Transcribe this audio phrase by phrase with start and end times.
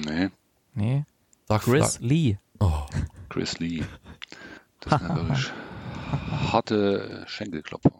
[0.00, 0.30] Nee,
[0.74, 1.04] Nee.
[1.46, 2.38] Sag Chris Fra- Lee.
[2.60, 2.82] Oh,
[3.28, 3.84] Chris Lee.
[4.80, 5.50] Das sind ja wirklich
[6.52, 7.92] harte Schenkelklopfer.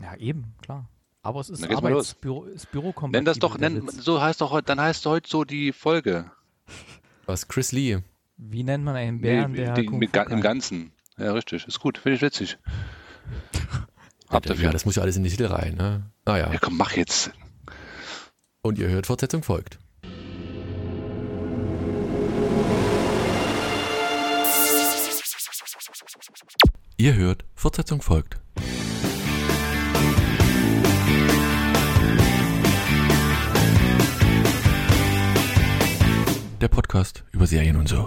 [0.00, 0.88] Ja, eben, klar.
[1.22, 1.76] Aber es ist los.
[1.78, 5.44] Arbeitsbüro, ist Büro Nenn das doch, nenn, so heißt doch heute, dann heißt heute so
[5.44, 6.30] die Folge.
[7.26, 7.48] was?
[7.48, 7.98] Chris Lee.
[8.36, 10.40] Wie nennt man einen Bären, Nee, der die, Kung mit, Im?
[10.40, 10.92] Ganzen.
[11.18, 11.66] Ja, richtig.
[11.66, 11.98] Ist gut.
[11.98, 12.58] Finde ich witzig.
[14.28, 14.70] Habt Ja, dafür.
[14.70, 16.02] das muss ja alles in die Titel rein, ne?
[16.26, 16.52] Naja.
[16.52, 17.30] Ja, komm, mach jetzt.
[18.62, 19.78] Und ihr hört, Fortsetzung folgt.
[26.98, 28.38] Ihr hört, Fortsetzung folgt.
[36.58, 38.06] Der Podcast über Serien und so.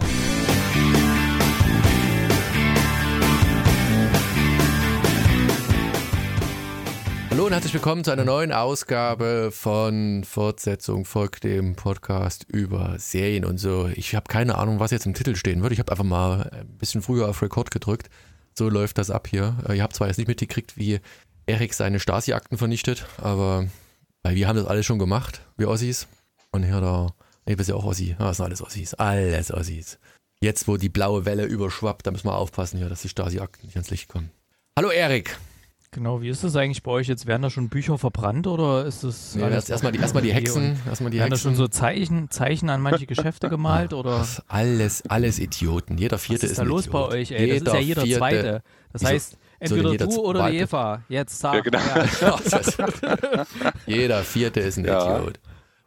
[7.29, 13.45] Hallo und herzlich willkommen zu einer neuen Ausgabe von Fortsetzung folgt dem Podcast über Serien
[13.45, 13.87] und so.
[13.93, 15.73] Ich habe keine Ahnung, was jetzt im Titel stehen wird.
[15.73, 18.09] Ich habe einfach mal ein bisschen früher auf Record gedrückt.
[18.59, 19.55] So läuft das ab hier.
[19.69, 20.99] Äh, Ihr habt zwar jetzt nicht mitgekriegt, wie
[21.45, 23.69] Erik seine Stasi-Akten vernichtet, aber
[24.21, 26.09] weil wir haben das alles schon gemacht, wir Ossis.
[26.51, 27.13] Und hier da,
[27.45, 28.17] nee, bist ja auch Ossi.
[28.19, 28.95] Das sind alles Ossis.
[28.95, 29.97] Alles Ossis.
[30.41, 33.77] Jetzt, wo die blaue Welle überschwappt, da müssen wir aufpassen hier, dass die Stasi-Akten nicht
[33.77, 34.29] ans Licht kommen.
[34.77, 35.39] Hallo Erik.
[35.91, 37.25] Genau, wie ist das eigentlich bei euch jetzt?
[37.25, 40.31] Werden da schon Bücher verbrannt oder ist das Nee, alles das erstmal die, erstmal die
[40.31, 40.77] Hexen.
[40.87, 41.49] Erstmal die Werden da Hexen.
[41.51, 45.97] schon so Zeichen, Zeichen an manche Geschäfte gemalt oder Das ist alles, alles Idioten.
[45.97, 47.13] Jeder was Vierte ist ist da ein los bei Idiot.
[47.13, 47.59] euch, ey?
[47.59, 48.63] Das ist ja jeder Vierte- Zweite.
[48.93, 50.57] Das Wieso- heißt, entweder jeder du oder die?
[50.59, 51.01] Eva.
[51.09, 51.55] Jetzt sag.
[51.55, 51.79] Ja, genau.
[52.21, 53.45] Ja.
[53.87, 55.17] Jeder Vierte ist ein Ja.
[55.17, 55.39] Idiot.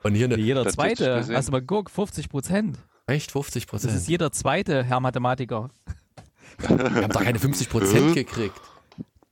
[0.02, 1.24] Und hier eine, Jeder Das Zweite.
[1.32, 1.90] Hast du mal geguckt?
[1.92, 2.76] 50 Prozent.
[3.06, 4.08] echt 50 Das ist Prozent.
[4.08, 5.70] jeder Zweite, Herr Mathematiker.
[6.58, 6.68] Wir
[7.02, 8.60] haben doch keine 50 Prozent gekriegt.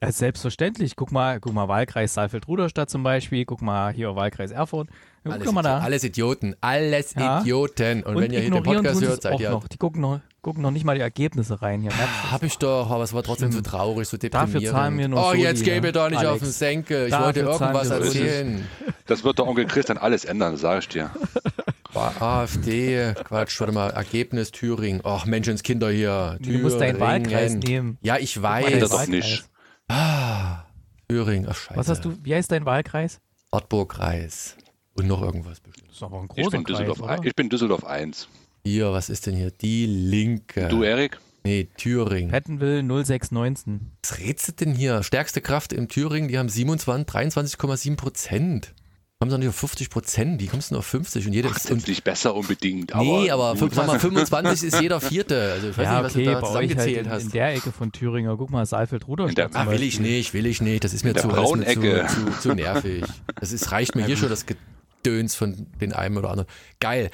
[0.02, 0.96] Ja, selbstverständlich.
[0.96, 3.44] Guck mal, guck mal, Wahlkreis Saalfeld-Ruderstadt zum Beispiel.
[3.44, 4.88] Guck mal hier Wahlkreis Erfurt.
[5.24, 5.80] Ja, Alles, guck mal da.
[5.80, 6.56] alles Idioten.
[6.62, 7.40] Alles Ja.
[7.42, 8.02] Idioten.
[8.04, 9.50] Und, Und wenn ihr hier den Podcast hört, seid ihr.
[9.50, 9.68] noch.
[9.68, 11.90] Die gucken noch, gucken noch nicht mal die Ergebnisse rein hier.
[12.30, 13.64] Hab ich doch, aber es war trotzdem so Schlimm.
[13.64, 14.54] traurig, so deprimierend.
[14.54, 15.92] Dafür zahlen wir nur Oh, jetzt gebe ne?
[15.92, 16.32] doch nicht Alex.
[16.32, 17.04] auf den Senkel.
[17.04, 18.66] Ich Dafür wollte irgendwas erzählen.
[19.06, 21.10] Das wird der Onkel Chris dann alles ändern, sage ich dir.
[21.92, 25.02] Boah, AfD, Quatsch, warte mal, Ergebnis Thüringen.
[25.04, 26.38] Ach, Menschenskinder hier.
[26.40, 27.00] Du musst deinen Thüringen.
[27.00, 27.98] Wahlkreis nehmen.
[28.00, 28.64] Ja, ich Weiß.
[28.66, 28.88] der weiß.
[28.90, 29.44] doch nicht.
[29.90, 30.64] Ah,
[31.08, 31.78] Thüringen, ach scheiße.
[31.78, 33.20] Was hast du, wie heißt dein Wahlkreis?
[33.50, 34.56] Ortburg-Kreis.
[34.94, 35.88] Und noch irgendwas bestimmt.
[35.88, 37.26] Das ist aber ein Ich großer bin, Düsseldorf, Kreis, oder?
[37.28, 38.28] ich bin Düsseldorf 1.
[38.64, 39.50] Hier, was ist denn hier?
[39.50, 40.68] Die Linke.
[40.68, 41.18] Du, Erik?
[41.42, 42.30] Nee, Thüringen.
[42.30, 43.92] Pettenville 0619.
[44.02, 45.02] Was redest du denn hier?
[45.02, 48.74] Stärkste Kraft im Thüringen, die haben 27, 23,7 Prozent.
[49.22, 51.50] Haben sie noch nicht auf 50 Prozent, die kommst du nur auf 50 und jeder
[51.52, 53.04] Ach, ist, und, nicht besser unbedingt, aber.
[53.04, 53.74] Nee, aber gut.
[53.74, 55.52] sag mal, 25 ist jeder Vierte.
[55.52, 57.22] Also ich weiß Ja, nicht, was okay, du da euch halt zusammengezählt in, hast.
[57.24, 58.34] in der Ecke von Thüringen.
[58.38, 60.84] Guck mal, zum Ah, will ich nicht, will ich nicht.
[60.84, 63.04] Das ist mir, zu, das ist mir zu, zu, zu nervig.
[63.38, 66.48] Das ist, reicht mir hier schon das Gedöns von den einen oder anderen.
[66.80, 67.10] Geil.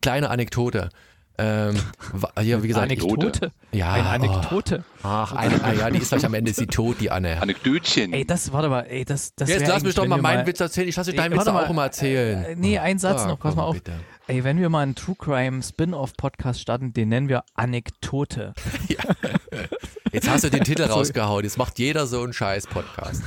[0.00, 0.88] Kleine Anekdote.
[1.40, 1.74] Ähm,
[2.40, 3.50] hier, wie gesagt, Anekdote.
[3.72, 4.32] ja, Eine oh.
[4.32, 4.84] Anekdote.
[5.02, 7.40] Ach, eine, ah, ja, die ist gleich am Ende ist sie tot, die Anne.
[7.40, 8.12] Anekdötchen.
[8.12, 10.88] Ey, das, warte mal, ey, das, das Jetzt lass mich doch mal meinen Witz erzählen.
[10.88, 12.44] Ich lasse Ey, deinen Witz auch mal, immer erzählen.
[12.44, 13.74] Äh, nee, ein Satz Ah, noch, pass mal auf.
[13.74, 13.92] bitte.
[14.26, 18.52] Ey, wenn wir mal einen True Crime Spin-off-Podcast starten, den nennen wir Anekdote.
[20.12, 21.44] Jetzt hast du den Titel rausgehauen.
[21.44, 23.22] Jetzt macht jeder so einen Scheiß-Podcast.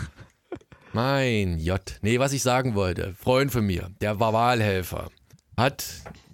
[0.94, 1.82] Mein J.
[2.02, 3.16] Nee, was ich sagen wollte.
[3.20, 5.10] Freund von mir, der war Wahlhelfer,
[5.58, 5.84] hat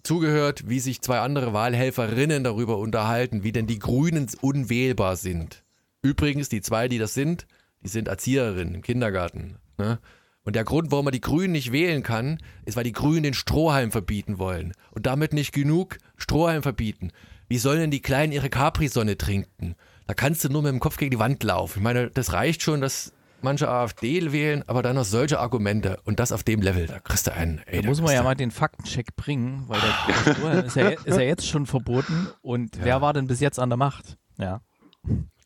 [0.04, 5.64] zugehört, wie sich zwei andere Wahlhelferinnen darüber unterhalten, wie denn die Grünen unwählbar sind.
[6.02, 7.46] Übrigens, die zwei, die das sind,
[7.84, 9.58] die sind Erzieherinnen im Kindergarten.
[9.78, 10.00] Ne?
[10.44, 13.34] Und der Grund, warum man die Grünen nicht wählen kann, ist, weil die Grünen den
[13.34, 14.74] Strohhalm verbieten wollen.
[14.92, 17.12] Und damit nicht genug Strohhalm verbieten.
[17.48, 19.76] Wie sollen denn die Kleinen ihre Capri-Sonne trinken?
[20.08, 21.80] Da kannst du nur mit dem Kopf gegen die Wand laufen.
[21.80, 23.14] Ich meine, das reicht schon, dass
[23.44, 27.28] manche AfD wählen, aber dann noch solche Argumente und das auf dem Level, da kriegst
[27.28, 27.62] du einen.
[27.66, 31.22] Ey, Da muss man ja mal den Faktencheck bringen, weil der ist ja, ist ja
[31.24, 32.30] jetzt schon verboten.
[32.42, 34.18] Und wer war denn bis jetzt an der Macht?
[34.38, 34.62] Ja.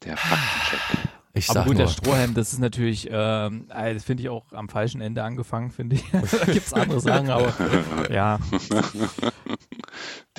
[0.04, 1.10] Der Faktencheck.
[1.36, 4.54] Ich Aber gut, nur, der Strohhalm, das ist natürlich, ähm, äh, das finde ich auch
[4.54, 6.04] am falschen Ende angefangen, finde ich.
[6.12, 7.52] da gibt es andere Sachen, aber
[8.12, 8.38] ja.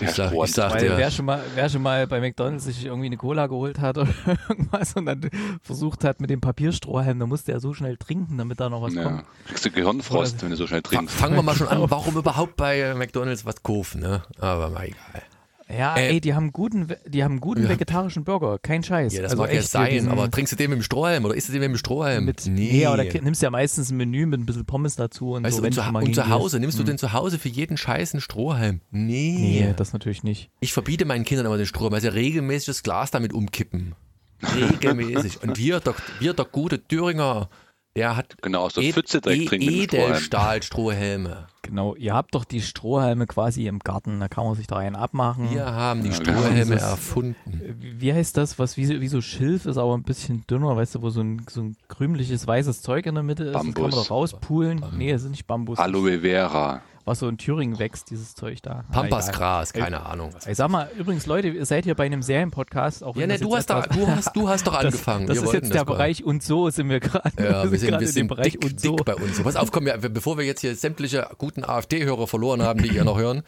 [0.00, 2.84] Ich sag- ich sag- Weil der- wer schon, mal, wer schon mal bei McDonalds sich
[2.84, 4.08] irgendwie eine Cola geholt hat oder
[4.48, 5.20] irgendwas und dann
[5.62, 8.94] versucht hat mit dem Papierstrohhalm, dann musste er so schnell trinken, damit da noch was
[8.94, 9.04] ja.
[9.04, 9.24] kommt.
[9.46, 11.14] Kriegst du Gehirnfrost, wenn du so schnell trinkst.
[11.14, 14.22] Fangen wir mal schon an, warum überhaupt bei McDonalds was kaufen, ne?
[14.40, 15.22] Aber mal egal.
[15.68, 17.70] Ja, Äh, ey, die haben guten, die haben guten Ja.
[17.70, 19.14] vegetarischen Burger, kein Scheiß.
[19.14, 21.48] Ja, das also mag ja sein, aber trinkst du den mit dem Strohhalm oder isst
[21.48, 22.24] du den mit dem Strohhalm?
[22.26, 22.82] mit, nee.
[22.84, 25.56] da ki- nimmst du ja meistens ein Menü mit ein bisschen Pommes dazu und Weißt
[25.56, 25.62] so.
[25.62, 26.28] du, und, du zu, und zu.
[26.28, 26.86] Hause, nimmst du Hm.
[26.88, 28.82] denn zu Hause für jeden Scheiß einen Strohhalm?
[28.90, 29.36] Nee.
[29.38, 30.50] Nee, das natürlich nicht.
[30.60, 33.94] Ich verbiete meinen Kindern immer den Strohhalm, weil sie regelmäßig das Glas damit umkippen.
[34.54, 35.42] Regelmäßig.
[35.42, 37.48] Und wir, der, wir, der gute Thüringer,
[37.96, 39.84] Der hat Genau, aus der Ed- Pfütze direkt E-.
[39.84, 41.46] Edelstahlstrohhelme.
[41.62, 44.96] Genau, ihr habt doch die Strohhalme quasi im Garten, da kann man sich da einen
[44.96, 45.50] abmachen.
[45.50, 46.32] Wir haben die Ja, genau.
[46.40, 47.76] Strohhelme Dieses- erfunden.
[47.98, 50.96] Wie heißt das, was wie, so- wie so Schilf ist, aber ein bisschen dünner, weißt
[50.96, 53.54] du, wo so ein, so ein krümeliges weißes Zeug in der Mitte ist?
[53.54, 53.94] Das kann man Bambus.
[54.08, 54.84] doch rauspulen.
[54.96, 55.78] Nee, es ist nicht Bambus.
[55.78, 56.82] Aloe Vera.
[57.06, 58.84] Was so in Thüringen wächst, dieses Zeug da.
[58.88, 58.92] Ah.
[58.92, 60.30] Pampasgras, keine Ahnung.
[60.48, 63.04] Ich sag mal, übrigens, Leute, ihr seid hier bei einem Serienpodcast.
[63.04, 65.26] Auch Ja, ne, das du hast, da, du, hast, du hast doch das, angefangen.
[65.26, 65.94] das Wir ist jetzt der das.
[65.94, 67.30] Bereich und so sind wir gerade.
[67.38, 68.96] Ja, wir sind, wir sind Bereich dick, und so.
[68.96, 69.42] dick bei uns.
[69.42, 73.04] Pass auf, komm, wir, bevor wir jetzt hier sämtliche guten AfD-Hörer verloren haben, die ihr
[73.04, 73.42] noch hören,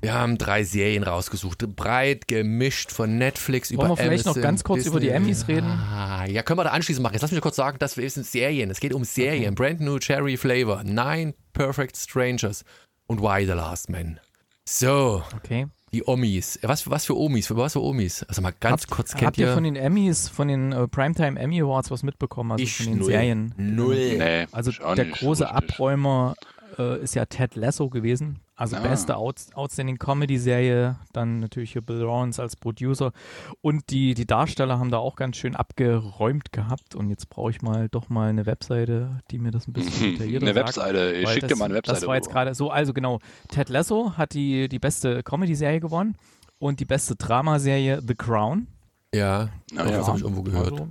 [0.00, 1.66] wir haben drei Serien rausgesucht.
[1.74, 5.16] Breit gemischt von Netflix über Wollen wir vielleicht noch Amazon, ganz kurz über die Disney.
[5.24, 5.68] Emmys reden?
[5.68, 7.14] Ah, ja, können wir da anschließend machen.
[7.14, 8.70] Jetzt lass mich kurz sagen, das sind Serien.
[8.70, 9.54] Es geht um Serien.
[9.54, 12.64] Brand New Cherry Flavor, Nine Perfect Strangers
[13.06, 14.20] und Why the Last Man.
[14.64, 15.66] So, Okay.
[15.92, 16.58] die Omis.
[16.62, 17.54] Was, was für Omis?
[17.54, 18.24] Was für Omis?
[18.24, 19.54] Also mal ganz Habt- kurz, kennt Habt ihr ihr?
[19.54, 22.52] von den Emmys, von den äh, Primetime Emmy Awards was mitbekommen?
[22.52, 23.06] Also ich von den null.
[23.06, 23.54] Serien?
[23.56, 23.94] Null.
[24.18, 25.48] Nee, Also der große.
[25.50, 26.34] Abräumer
[26.78, 28.40] äh, ist ja Ted Lasso gewesen.
[28.58, 28.80] Also Ah.
[28.80, 30.96] beste Out Outstanding Comedy-Serie.
[31.12, 33.12] Dann natürlich hier Bill Lawrence als Producer.
[33.60, 36.94] Und die, die Darsteller haben da auch ganz schön abgeräumt gehabt.
[36.94, 40.46] Und jetzt brauche ich mal doch mal eine Webseite, die mir das ein bisschen detaillierter
[40.46, 40.68] Eine sagt.
[40.68, 41.12] Webseite.
[41.12, 42.00] Ich schicke dir mal eine Webseite.
[42.00, 42.70] Das war jetzt gerade so.
[42.70, 43.18] Also genau,
[43.48, 46.16] Ted Lasso hat die, die beste Comedy-Serie gewonnen.
[46.58, 48.68] Und die beste Dramaserie The Crown.
[49.14, 49.84] Ja, ja.
[49.84, 50.72] das habe ich irgendwo gehört.
[50.72, 50.88] Also,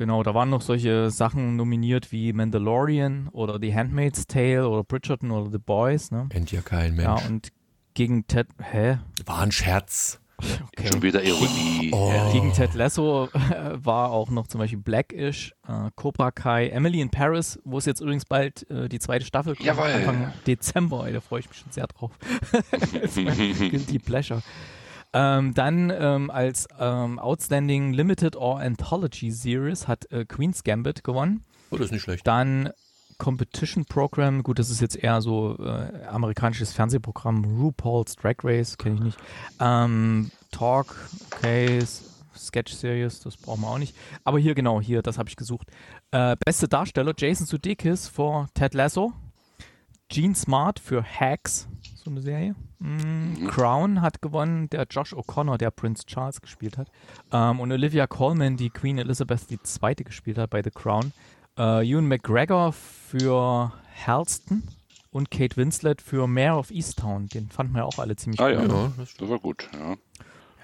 [0.00, 5.30] genau, da waren noch solche Sachen nominiert wie Mandalorian oder The Handmaid's Tale oder Bridgerton
[5.30, 6.10] oder The Boys.
[6.10, 6.26] Ne?
[6.30, 7.22] Kennt ja kein Mensch.
[7.22, 7.48] Ja, und
[7.92, 8.98] gegen Ted, hä?
[9.26, 10.18] War ein Scherz.
[10.38, 10.88] Okay.
[10.90, 11.90] Schon wieder Ironie.
[11.92, 12.32] Oh.
[12.32, 17.10] Gegen Ted Lasso äh, war auch noch zum Beispiel Blackish, äh, Cobra Kai, Emily in
[17.10, 19.92] Paris, wo es jetzt übrigens bald äh, die zweite Staffel kommt, Jawohl.
[19.92, 22.12] Anfang Dezember, ey, da freue ich mich schon sehr drauf.
[23.14, 24.42] Guilty Pleasure.
[25.12, 31.44] Ähm, dann ähm, als ähm, Outstanding Limited or Anthology Series hat äh, Queen's Gambit gewonnen.
[31.70, 32.26] Oh, das ist nicht schlecht.
[32.26, 32.70] Dann
[33.18, 38.96] Competition Program, gut, das ist jetzt eher so äh, amerikanisches Fernsehprogramm, RuPaul's Drag Race, kenne
[38.96, 39.18] ich nicht.
[39.60, 40.96] Ähm, Talk,
[41.30, 41.80] okay,
[42.36, 43.94] Sketch Series, das brauchen wir auch nicht.
[44.24, 45.68] Aber hier genau, hier, das habe ich gesucht.
[46.10, 49.12] Äh, beste Darsteller, Jason Sudeikis für Ted Lasso,
[50.08, 51.68] Gene Smart für Hacks,
[52.04, 52.54] so eine Serie.
[52.78, 56.90] Mm, Crown hat gewonnen, der Josh O'Connor, der Prince Charles gespielt hat.
[57.32, 59.94] Ähm, und Olivia Colman, die Queen Elizabeth II.
[60.04, 61.12] gespielt hat bei The Crown.
[61.58, 63.72] Äh, Ewan McGregor für
[64.06, 64.62] Halston
[65.10, 67.28] und Kate Winslet für Mayor of Easttown.
[67.28, 68.68] Den fanden wir auch alle ziemlich Ah gut.
[68.70, 69.68] ja, Ja, das das war gut.
[69.72, 69.96] Ja.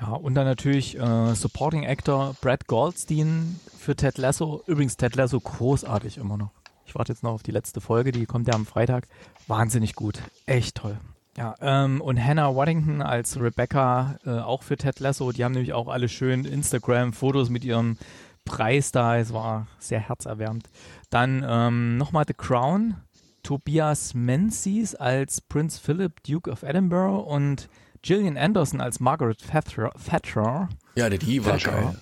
[0.01, 4.63] Ja, und dann natürlich äh, Supporting Actor Brad Goldstein für Ted Lasso.
[4.67, 6.51] Übrigens Ted Lasso großartig immer noch.
[6.85, 9.09] Ich warte jetzt noch auf die letzte Folge, die kommt ja am Freitag.
[9.49, 10.21] Wahnsinnig gut.
[10.45, 10.99] Echt toll.
[11.37, 15.33] Ja, ähm, und Hannah Waddington als Rebecca äh, auch für Ted Lasso.
[15.33, 17.99] Die haben nämlich auch alle schön Instagram-Fotos mit ihrem
[18.47, 19.19] Preis da.
[19.19, 20.69] Es war sehr herzerwärmend.
[21.11, 22.97] Dann ähm, nochmal The Crown.
[23.43, 27.69] Tobias Menzies als Prince Philip, Duke of Edinburgh und
[28.03, 31.97] Gillian Anderson als Margaret Thatcher, Thatcher Ja, die- die war geil.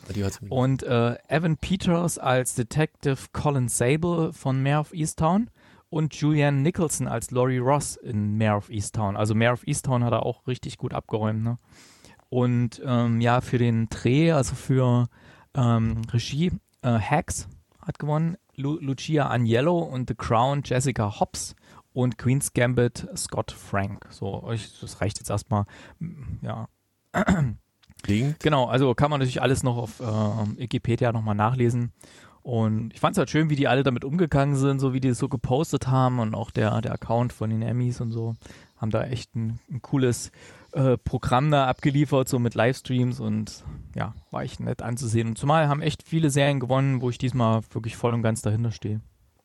[0.49, 5.51] Und äh, Evan Peters als Detective Colin Sable von Mayor of Easttown
[5.95, 9.17] und Julianne Nicholson als Laurie Ross in Mayor of Easttown.
[9.17, 11.45] Also Mayor of Easttown hat er auch richtig gut abgeräumt.
[11.45, 11.57] Ne?
[12.31, 15.07] Und ähm, ja, für den Dreh, also für
[15.55, 16.51] ähm, Regie,
[16.83, 17.47] äh, Hacks
[17.81, 21.55] hat gewonnen, Lu Lucia Agnello und The Crown Jessica Hobbs
[21.93, 24.09] und Queen's Gambit Scott Frank.
[24.11, 25.65] So, euch, das reicht jetzt erstmal.
[26.43, 26.67] Ja,
[28.03, 28.41] klingt.
[28.41, 31.93] Genau, also kann man natürlich alles noch auf äh, Wikipedia nochmal nachlesen.
[32.45, 35.09] Und ich fand es halt schön, wie die alle damit umgegangen sind, so wie die
[35.09, 38.35] es so gepostet haben und auch der, der Account von den Emmys und so.
[38.77, 40.31] Haben da echt ein, ein cooles
[40.73, 43.65] äh, Programm da abgeliefert, so mit Livestreams und
[43.97, 45.29] ja, war echt nett anzusehen.
[45.29, 48.73] Und zumal haben echt viele Serien gewonnen, wo ich diesmal wirklich voll und ganz dahinter
[48.73, 49.01] stehe.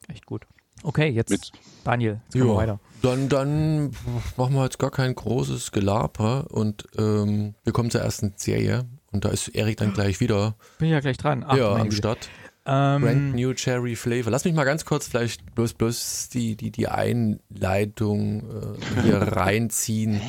[0.10, 0.46] Echt gut.
[0.84, 1.51] Okay, jetzt Mit-
[1.86, 2.53] Daniel, jetzt Ja.
[2.53, 2.79] weiter.
[3.01, 3.91] Dann, dann
[4.36, 8.86] machen wir jetzt gar kein großes Gelaber und ähm, wir kommen zur ersten Serie.
[9.13, 11.46] Und da ist Erik dann gleich wieder Bin ja gleich dran.
[11.48, 11.91] Ach, ja, am.
[11.91, 12.29] Start.
[12.71, 14.31] Ähm, Brand New Cherry Flavor.
[14.31, 20.21] Lass mich mal ganz kurz vielleicht bloß, bloß die, die, die Einleitung äh, hier reinziehen.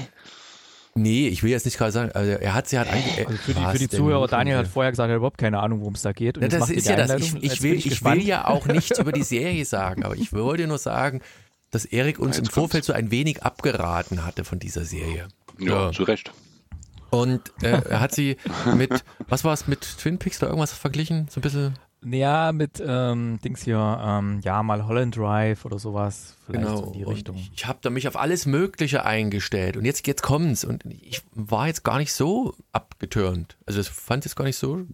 [0.95, 3.55] Nee, ich will jetzt nicht gerade sagen, also er hat sie halt ange Also für
[3.55, 6.03] die, für die Zuhörer, Daniel hat vorher gesagt, er hat überhaupt keine Ahnung, worum es
[6.03, 6.37] da geht.
[6.37, 7.21] Und Ja, jetzt das ist ja das.
[7.21, 10.67] Ich, ich, will, ich will ja auch nichts über die Serie sagen, aber ich wollte
[10.67, 11.21] nur sagen,
[11.71, 12.87] dass Erik uns Jetzt im Vorfeld kommt's.
[12.89, 15.29] so ein wenig abgeraten hatte von dieser Serie.
[15.59, 15.93] Ja, Ja.
[15.93, 16.33] zu Recht.
[17.11, 18.37] Und äh, er hat sie
[18.77, 21.29] mit, was war es, mit Twin Peaks oder irgendwas verglichen?
[21.31, 26.37] So ein bisschen, Ja, mit ähm, Dings hier, ähm, ja, mal Holland Drive oder sowas.
[26.47, 26.87] Vielleicht genau.
[26.87, 27.37] in die Und Richtung.
[27.37, 29.77] Ich, ich habe da mich auf alles Mögliche eingestellt.
[29.77, 30.65] Und jetzt, jetzt kommt's.
[30.65, 33.59] Und ich war jetzt gar nicht so abgetürnt.
[33.67, 34.87] Also ich fand es jetzt gar nicht so.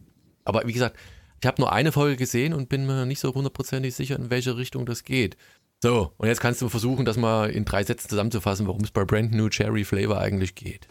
[0.44, 0.96] Aber wie gesagt,
[1.40, 4.56] Ich habe nur eine Folge gesehen und bin mir nicht so hundertprozentig sicher, in welche
[4.56, 5.36] Richtung das geht.
[5.82, 9.04] So, und jetzt kannst du versuchen, das mal in drei Sätzen zusammenzufassen, worum es bei
[9.04, 10.88] Brand New Cherry Flavor eigentlich geht.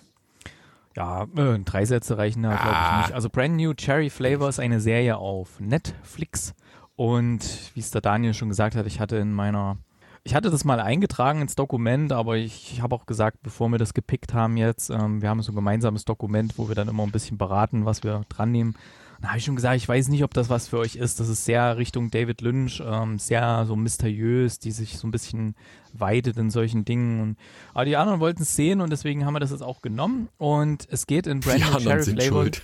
[0.96, 3.02] Ja, äh, drei Sätze reichen da, glaube ich, Ah.
[3.02, 3.12] nicht.
[3.14, 6.54] Also Brand New Cherry Flavor ist eine Serie auf Netflix.
[6.96, 9.78] Und wie es der Daniel schon gesagt hat, ich hatte in meiner.
[10.24, 13.94] Ich hatte das mal eingetragen ins Dokument, aber ich, habe auch gesagt, bevor wir das
[13.94, 17.12] gepickt haben jetzt, ähm, wir haben so ein gemeinsames Dokument, wo wir dann immer ein
[17.12, 18.74] bisschen beraten, was wir dran nehmen.
[19.22, 21.20] Da habe ich schon gesagt, ich weiß nicht, ob das was für euch ist.
[21.20, 25.56] Das ist sehr Richtung David Lynch, ähm, sehr so mysteriös, die sich so ein bisschen
[26.00, 27.22] weitet in solchen Dingen.
[27.22, 27.38] Und,
[27.74, 30.30] aber die anderen wollten es sehen und deswegen haben wir das jetzt auch genommen.
[30.38, 32.28] Und es geht in Brand Die New Cherry Flavor.
[32.28, 32.62] schuld.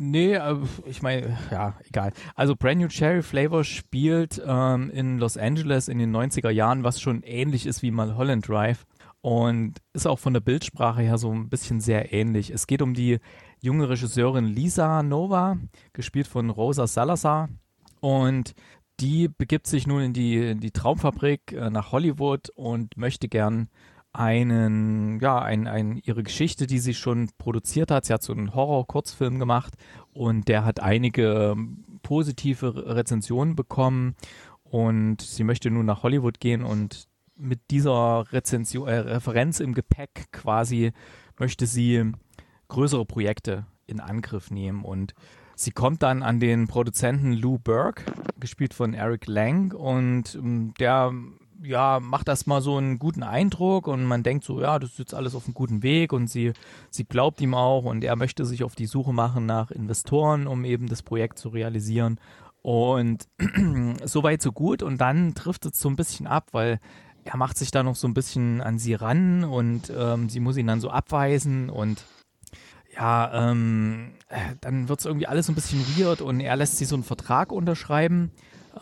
[0.00, 0.56] Nee, äh,
[0.86, 2.12] ich meine, ja, egal.
[2.36, 7.00] Also Brand New Cherry Flavor spielt ähm, in Los Angeles in den 90er Jahren, was
[7.00, 8.86] schon ähnlich ist wie Mulholland Drive
[9.20, 12.50] und ist auch von der Bildsprache her so ein bisschen sehr ähnlich.
[12.50, 13.18] Es geht um die
[13.60, 15.56] junge Regisseurin Lisa Nova,
[15.92, 17.48] gespielt von Rosa Salazar
[18.00, 18.54] und
[19.00, 23.68] die begibt sich nun in die, in die Traumfabrik äh, nach Hollywood und möchte gern
[24.12, 28.06] einen, ja, ein, ein, ihre Geschichte, die sie schon produziert hat.
[28.06, 29.74] Sie hat so einen Horror-Kurzfilm gemacht
[30.12, 34.16] und der hat einige ähm, positive Rezensionen bekommen
[34.64, 40.32] und sie möchte nun nach Hollywood gehen und mit dieser Rezension, äh, Referenz im Gepäck
[40.32, 40.92] quasi
[41.38, 42.12] möchte sie
[42.66, 45.14] größere Projekte in Angriff nehmen und
[45.58, 48.04] sie kommt dann an den Produzenten Lou Burke,
[48.38, 51.12] gespielt von Eric Lang und ähm, der
[51.62, 55.14] ja, macht erstmal so einen guten Eindruck und man denkt so, ja, das ist jetzt
[55.14, 56.52] alles auf einem guten Weg und sie,
[56.90, 60.64] sie glaubt ihm auch und er möchte sich auf die Suche machen nach Investoren, um
[60.64, 62.20] eben das Projekt zu realisieren.
[62.62, 63.26] Und
[64.04, 64.82] so weit, so gut.
[64.82, 66.80] Und dann trifft es so ein bisschen ab, weil
[67.24, 70.56] er macht sich da noch so ein bisschen an sie ran und ähm, sie muss
[70.56, 72.04] ihn dann so abweisen und
[72.98, 76.78] ja, ähm, äh, dann wird es irgendwie alles so ein bisschen weird und er lässt
[76.78, 78.32] sie so einen Vertrag unterschreiben,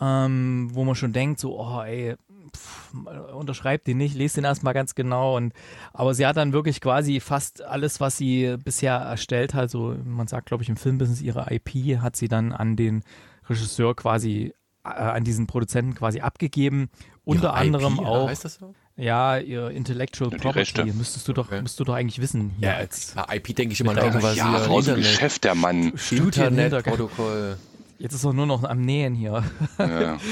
[0.01, 2.15] ähm, wo man schon denkt, so, oh ey,
[2.55, 2.93] pff,
[3.35, 5.37] unterschreibt den nicht, lest den erstmal ganz genau.
[5.37, 5.53] Und,
[5.93, 10.27] aber sie hat dann wirklich quasi fast alles, was sie bisher erstellt hat, so man
[10.27, 13.03] sagt, glaube ich, im Filmbusiness, ihre IP hat sie dann an den
[13.47, 16.89] Regisseur quasi, äh, an diesen Produzenten quasi abgegeben.
[17.23, 18.73] Unter Ihre anderem IP, auch, Heißt das so?
[18.97, 20.85] Ja, ihr Intellectual Ja, die Property, Rechte.
[20.93, 21.61] müsstest du doch, Okay.
[21.61, 22.51] müsstest du doch eigentlich wissen.
[22.59, 24.75] hier Ja, als- bei IP denke ich immer deiner irgendwas Ja, hier.
[24.77, 25.93] Internet, Geschäft, der Mann.
[26.11, 27.57] Internetprotokoll.
[27.99, 29.43] Jetzt ist er nur noch am Nähen hier.
[29.79, 30.17] Ja.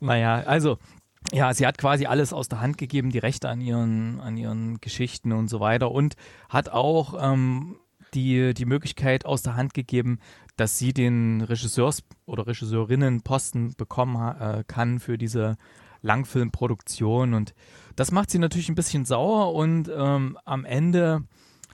[0.00, 0.78] Naja, also,
[1.32, 4.80] ja, sie hat quasi alles aus der Hand gegeben, die Rechte an ihren, an ihren
[4.80, 6.14] Geschichten und so weiter und
[6.48, 7.76] hat auch ähm,
[8.14, 10.18] die, die Möglichkeit aus der Hand gegeben,
[10.56, 15.56] dass sie den Regisseurs- oder Regisseurinnenposten bekommen äh, kann für diese
[16.06, 17.54] Langfilmproduktion und
[17.96, 21.24] das macht sie natürlich ein bisschen sauer und ähm, am Ende,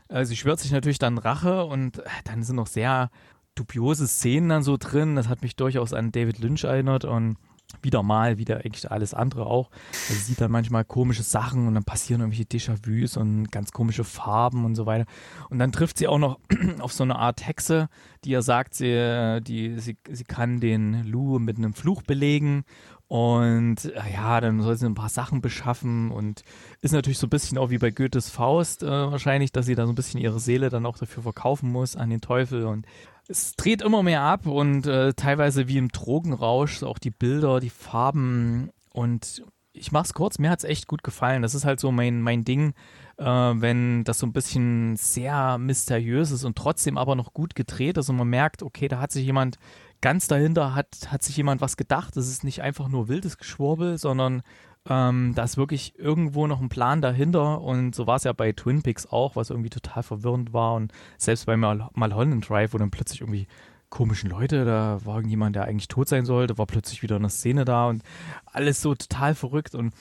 [0.09, 3.11] äh, sie schwört sich natürlich dann Rache und äh, dann sind noch sehr
[3.55, 5.17] dubiose Szenen dann so drin.
[5.17, 7.37] Das hat mich durchaus an David Lynch erinnert und
[7.81, 9.71] wieder mal, wieder eigentlich alles andere auch.
[9.93, 14.05] Also sie sieht dann manchmal komische Sachen und dann passieren irgendwelche Déjà-vus und ganz komische
[14.05, 15.07] Farben und so weiter.
[15.49, 16.39] Und dann trifft sie auch noch
[16.81, 17.89] auf so eine Art Hexe,
[18.25, 22.65] die ihr sagt, sie, äh, die, sie, sie kann den Lou mit einem Fluch belegen.
[23.12, 26.45] Und äh, ja, dann soll sie ein paar Sachen beschaffen und
[26.81, 29.85] ist natürlich so ein bisschen auch wie bei Goethes Faust äh, wahrscheinlich, dass sie da
[29.85, 32.87] so ein bisschen ihre Seele dann auch dafür verkaufen muss an den Teufel und
[33.28, 37.69] es dreht immer mehr ab und äh, teilweise wie im Drogenrausch, auch die Bilder, die
[37.69, 41.42] Farben und ich mach's kurz, mir hat's echt gut gefallen.
[41.42, 42.73] Das ist halt so mein, mein Ding,
[43.19, 47.99] äh, wenn das so ein bisschen sehr mysteriös ist und trotzdem aber noch gut gedreht
[47.99, 49.59] ist und man merkt, okay, da hat sich jemand
[50.03, 52.17] ganz dahinter, hat, hat sich jemand was gedacht.
[52.17, 54.43] Das ist nicht einfach nur wildes Geschwurbel, sondern
[54.89, 57.63] ähm, da ist wirklich irgendwo noch ein Plan dahinter.
[57.63, 60.75] Und so war es ja bei Twin Peaks auch, was irgendwie total verwirrend war.
[60.75, 63.47] Und selbst bei Mal Malholland Drive, wo dann plötzlich irgendwie
[63.91, 67.65] komischen Leute, da war irgendjemand, der eigentlich tot sein sollte, war plötzlich wieder eine Szene
[67.65, 67.89] da.
[67.89, 68.03] Und
[68.47, 69.77] alles so total verrückt.
[69.77, 69.95] Und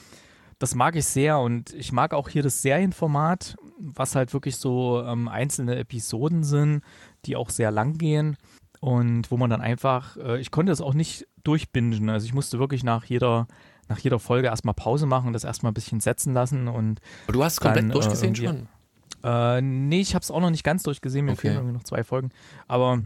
[0.57, 1.39] das mag ich sehr.
[1.39, 6.81] Und ich mag auch hier das Serienformat, was halt wirklich so ähm, einzelne Episoden sind,
[7.25, 8.35] die auch sehr lang gehen
[8.81, 12.59] und wo man dann einfach, äh, ich konnte das auch nicht durchbingen, also ich musste
[12.59, 13.47] wirklich nach jeder
[13.87, 17.43] nach jeder Folge erstmal Pause machen, das erstmal ein bisschen setzen lassen und Aber du
[17.43, 18.65] hast es komplett Dann, äh, durchgesehen irgendwie-
[19.21, 19.29] schon.
[19.29, 21.41] äh, nee, ich habe es auch noch nicht ganz durchgesehen, mir Okay.
[21.41, 22.29] fehlen irgendwie noch zwei Folgen.
[22.69, 23.01] Aber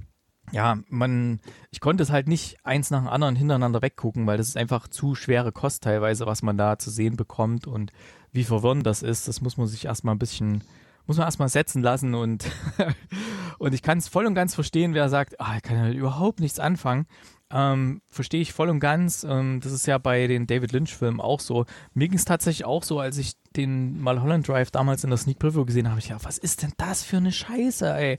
[0.51, 1.39] ja, man,
[1.71, 4.87] ich konnte es halt nicht eins nach dem anderen hintereinander weggucken, weil das ist einfach
[4.87, 7.91] zu schwere Kost teilweise, was man da zu sehen bekommt und
[8.31, 9.27] wie verwirrend das ist.
[9.27, 10.63] Das muss man sich erstmal ein bisschen,
[11.07, 12.45] muss man erstmal setzen lassen und,
[13.57, 16.39] und ich kann es voll und ganz verstehen, wer sagt, ah, ich kann ja überhaupt
[16.39, 17.07] nichts anfangen.
[17.51, 19.23] Ähm, Verstehe ich voll und ganz.
[19.23, 21.65] Ähm, das ist ja bei den David Lynch-Filmen auch so.
[21.93, 25.37] Mir ging es tatsächlich auch so, als ich den Mulholland Drive damals in der Sneak
[25.37, 28.17] Preview gesehen, habe ich ja, was ist denn das für eine Scheiße, ey?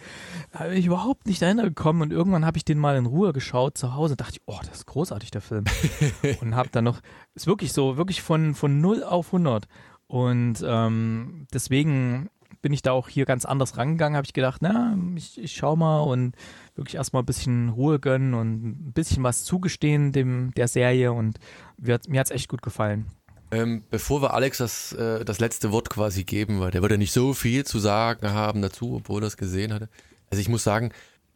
[0.52, 3.32] Da habe ich überhaupt nicht dahinter gekommen und irgendwann habe ich den mal in Ruhe
[3.32, 5.64] geschaut zu Hause und dachte, oh, das ist großartig, der Film.
[6.40, 7.00] und habe dann noch,
[7.34, 9.66] ist wirklich so, wirklich von, von 0 auf 100.
[10.06, 12.30] Und ähm, deswegen
[12.62, 15.76] bin ich da auch hier ganz anders rangegangen, habe ich gedacht, na, ich, ich schau
[15.76, 16.34] mal und
[16.74, 21.38] wirklich erstmal ein bisschen Ruhe gönnen und ein bisschen was zugestehen dem der Serie und
[21.76, 23.06] wird, mir hat es echt gut gefallen.
[23.50, 26.98] Ähm, bevor wir Alex das, äh, das letzte Wort quasi geben, weil der wird ja
[26.98, 29.88] nicht so viel zu sagen haben dazu, obwohl er es gesehen hatte.
[30.30, 30.90] Also ich muss sagen,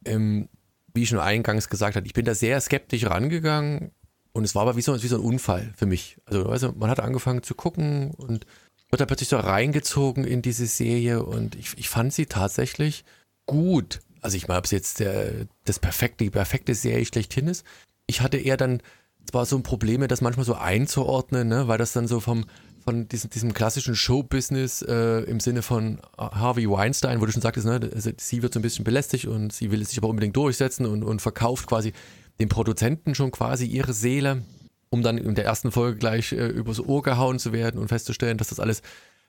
[0.05, 0.49] ähm,
[0.93, 3.93] wie ich schon eingangs gesagt habe, ich bin da sehr skeptisch rangegangen
[4.33, 6.19] und es war aber wie so, wie so ein Unfall für mich.
[6.25, 8.45] Also, also man hat angefangen zu gucken und
[8.91, 13.05] wird da plötzlich so reingezogen in diese Serie und ich, ich fand sie tatsächlich
[13.47, 14.01] gut.
[14.21, 17.65] Also ich meine, ob es jetzt der, das perfekte, die perfekte Serie schlechthin ist.
[18.07, 18.83] Ich hatte eher dann
[19.31, 22.47] zwar so ein Probleme, das manchmal so einzuordnen, ne, weil das dann so vom
[22.83, 27.67] von diesem, diesem klassischen Showbusiness äh, im Sinne von Harvey Weinstein, wo du schon sagtest,
[27.67, 30.87] ne, also sie wird so ein bisschen belästigt und sie will sich aber unbedingt durchsetzen
[30.87, 31.93] und, und verkauft quasi
[32.41, 34.43] dem Produzenten schon quasi ihre Seele
[34.91, 38.39] um dann in der ersten Folge gleich äh, übers Ohr gehauen zu werden und festzustellen,
[38.39, 38.83] dass das alles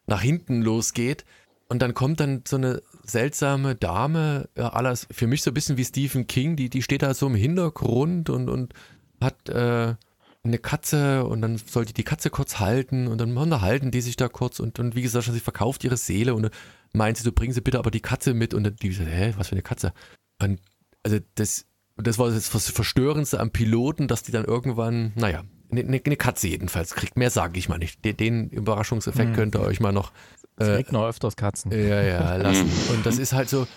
[0.08, 1.24] nach hinten losgeht.
[1.70, 5.78] Und dann kommt dann so eine seltsame Dame, ja, alles für mich so ein bisschen
[5.78, 8.74] wie Stephen King, die, die steht da so im Hintergrund und, und
[9.22, 9.96] hat äh,
[10.44, 14.18] eine Katze und dann soll die die Katze kurz halten und dann unterhalten die sich
[14.18, 16.50] da kurz und, und wie gesagt, sie verkauft ihre Seele und
[16.94, 19.34] meint sie, so bringen sie bitte aber die Katze mit und dann die sagt, hä,
[19.38, 19.94] was für eine Katze?
[20.42, 20.60] Und
[21.04, 26.16] also das das war das Verstörendste am Piloten, dass die dann irgendwann, naja, eine, eine
[26.16, 27.18] Katze jedenfalls kriegt.
[27.18, 28.04] Mehr sage ich mal nicht.
[28.04, 29.36] Den, den Überraschungseffekt hm.
[29.36, 30.12] könnt ihr euch mal noch.
[30.60, 31.72] Äh, es kriegt noch öfters Katzen.
[31.72, 32.70] Ja, ja, lassen.
[32.90, 33.68] Und das ist halt so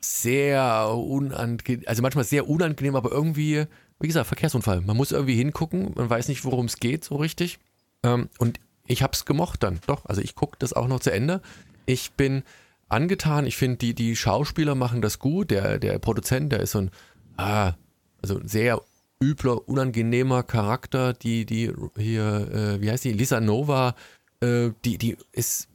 [0.00, 3.64] sehr unangenehm, also manchmal sehr unangenehm, aber irgendwie,
[4.00, 4.80] wie gesagt, Verkehrsunfall.
[4.80, 7.58] Man muss irgendwie hingucken, man weiß nicht, worum es geht so richtig.
[8.02, 10.06] Ähm, und ich habe es gemocht dann, doch.
[10.06, 11.40] Also ich gucke das auch noch zu Ende.
[11.86, 12.42] Ich bin
[12.88, 13.46] angetan.
[13.46, 15.50] Ich finde, die, die Schauspieler machen das gut.
[15.50, 16.90] Der, der Produzent, der ist so ein
[17.36, 17.74] ah,
[18.22, 18.80] also sehr
[19.22, 23.94] übler, unangenehmer Charakter, die, die hier, äh, wie heißt die, Lisa Nova,
[24.40, 25.68] äh, die, die ist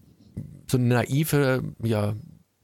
[0.69, 2.13] so eine naive, ja,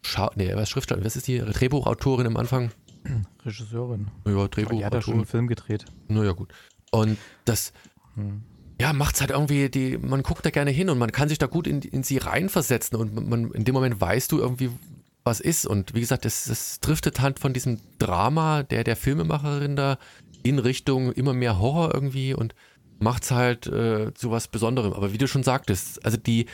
[0.06, 2.72] Schau nee, was Schriftsteller, was ist die Drehbuchautorin am Anfang?
[3.46, 4.12] Regisseurin.
[4.26, 4.78] Ja, Drehbuchautorin.
[4.78, 5.86] Die hat ja schon einen Film gedreht.
[6.08, 6.54] Naja, gut.
[6.92, 7.74] Und das,
[8.16, 8.44] hm.
[8.80, 11.48] ja, macht's halt irgendwie, die, man guckt da gerne hin und man kann sich da
[11.48, 14.72] gut in, in sie reinversetzen und man, in dem Moment weißt du irgendwie,
[15.24, 15.66] was ist.
[15.66, 19.98] Und wie gesagt, das, das driftet halt von diesem Drama der, der Filmemacherin da
[20.44, 22.54] in Richtung immer mehr Horror irgendwie und
[23.00, 24.94] macht es halt äh, zu was Besonderem.
[24.94, 26.48] Aber wie du schon sagtest, also die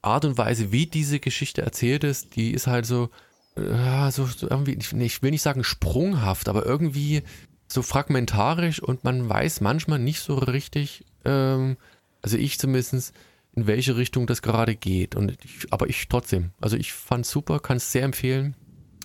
[0.00, 3.10] Art und Weise, wie diese Geschichte erzählt ist, die ist halt so,
[3.56, 7.22] äh, so, so irgendwie, ich, ich will nicht sagen sprunghaft, aber irgendwie
[7.68, 11.76] so fragmentarisch und man weiß manchmal nicht so richtig, ähm,
[12.20, 13.14] also ich zumindest,
[13.54, 15.14] in welche Richtung das gerade geht.
[15.14, 18.56] Und ich, aber ich trotzdem, also ich fand super, kann es sehr empfehlen.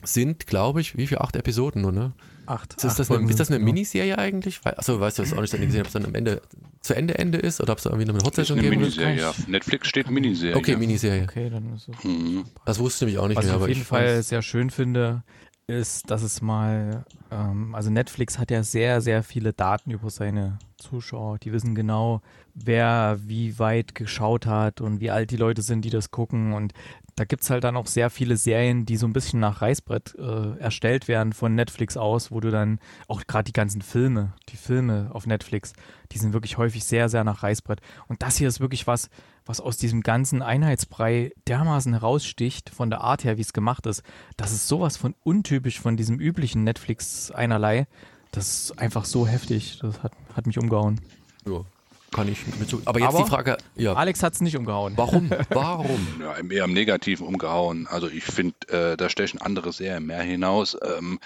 [0.04, 1.22] Sind, glaube ich, wie viele?
[1.22, 2.14] Acht Episoden nur, ne?
[2.46, 2.76] Acht.
[2.76, 4.62] Ist, acht das, eine, ist das eine Miniserie eigentlich?
[4.64, 6.42] Achso, weißt du das auch nicht gesehen, ob es dann am Ende
[6.82, 8.96] zu Ende Ende ist oder ob es irgendwie noch eine Hotsession geben wird?
[8.96, 9.34] Miniserie, ja.
[9.48, 10.56] Netflix steht Miniserie.
[10.56, 11.24] Okay, Miniserie.
[11.24, 12.04] Okay, dann ist es.
[12.04, 12.46] Mhm.
[12.64, 13.56] Das wusste ich auch nicht Was mehr.
[13.56, 15.24] Was ich auf jeden Fall sehr schön finde,
[15.66, 20.60] ist, dass es mal, ähm, also Netflix hat ja sehr, sehr viele Daten über seine
[20.78, 21.40] Zuschauer.
[21.40, 22.22] Die wissen genau,
[22.54, 26.54] wer wie weit geschaut hat und wie alt die Leute sind, die das gucken.
[26.54, 26.74] Und
[27.16, 30.16] da gibt es halt dann auch sehr viele Serien, die so ein bisschen nach Reißbrett
[30.20, 34.58] äh, erstellt werden von Netflix aus, wo du dann auch gerade die ganzen Filme, die
[34.58, 35.74] Filme auf Netflix,
[36.12, 37.82] die sind wirklich häufig sehr, sehr nach Reißbrett.
[38.08, 39.10] Und das hier ist wirklich was,
[39.46, 44.04] was aus diesem ganzen Einheitsbrei dermaßen heraussticht, von der Art her, wie es gemacht ist.
[44.36, 47.88] Das ist sowas von untypisch von diesem üblichen Netflix einerlei.
[48.32, 49.80] Das ist einfach so heftig.
[49.82, 51.00] Das hat, hat mich umgehauen.
[51.46, 51.63] Ja,
[52.12, 52.82] kann ich mit so.
[52.86, 53.94] Aber jetzt Aber die Frage, ja.
[53.94, 54.94] Alex hat es nicht umgehauen.
[54.96, 55.30] Warum?
[55.50, 56.00] Warum?
[56.22, 57.88] ja, eher am Negativen umgehauen.
[57.88, 60.78] Also ich finde, äh, da stechen andere sehr mehr hinaus.
[60.82, 61.20] Ähm,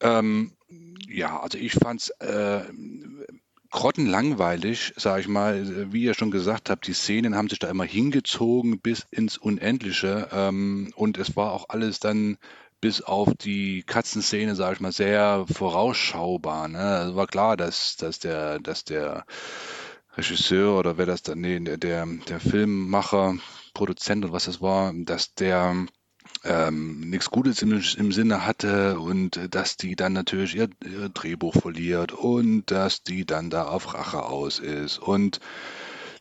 [0.00, 0.52] ähm,
[1.08, 2.62] ja, also ich fand es äh,
[3.70, 5.92] grottenlangweilig, sage ich mal.
[5.92, 10.28] Wie ihr schon gesagt habt, die Szenen haben sich da immer hingezogen bis ins Unendliche.
[10.32, 12.36] Ähm, und es war auch alles dann
[12.80, 16.68] bis auf die Katzenszene, sage ich mal, sehr vorausschaubar.
[16.68, 16.78] Ne?
[16.78, 19.24] Also war klar, dass, dass, der, dass der
[20.16, 23.36] Regisseur oder wer das dann, nee, der, der Filmmacher,
[23.74, 25.86] Produzent oder was das war, dass der
[26.44, 31.54] ähm, nichts Gutes im, im Sinne hatte und dass die dann natürlich ihr, ihr Drehbuch
[31.54, 35.40] verliert und dass die dann da auf Rache aus ist und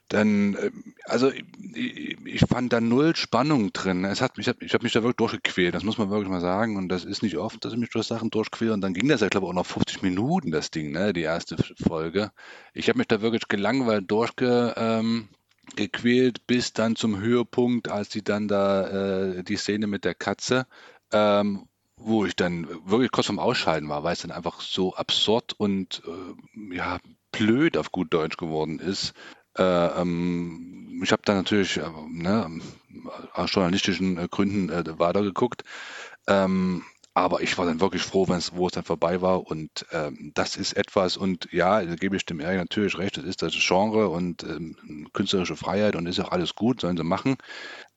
[0.07, 0.71] dann, äh,
[1.05, 4.05] also ich, ich fand da null Spannung drin.
[4.05, 6.41] Es hat, ich habe ich hab mich da wirklich durchgequält, das muss man wirklich mal
[6.41, 6.77] sagen.
[6.77, 8.73] Und das ist nicht oft, dass ich mich durch Sachen durchquäle.
[8.73, 11.21] Und dann ging das ja, glaube ich, auch noch 50 Minuten, das Ding, ne, die
[11.21, 12.31] erste Folge.
[12.73, 15.27] Ich habe mich da wirklich gelangweilt durchge, ähm,
[15.75, 20.65] gequält bis dann zum Höhepunkt, als die dann da äh, die Szene mit der Katze,
[21.11, 21.67] ähm,
[21.97, 26.03] wo ich dann wirklich kurz vorm Ausscheiden war, weil es dann einfach so absurd und
[26.05, 26.99] äh, ja
[27.31, 29.13] blöd auf gut Deutsch geworden ist.
[29.57, 32.49] Äh, ähm, ich habe dann natürlich äh, ne,
[33.33, 35.63] aus journalistischen äh, Gründen äh, weitergeguckt.
[36.27, 39.47] Ähm, aber ich war dann wirklich froh, wenn's, wo es dann vorbei war.
[39.47, 43.23] Und ähm, das ist etwas, und ja, da gebe ich dem Erik natürlich recht, das
[43.23, 47.37] ist das Genre und ähm, künstlerische Freiheit und ist auch alles gut, sollen sie machen.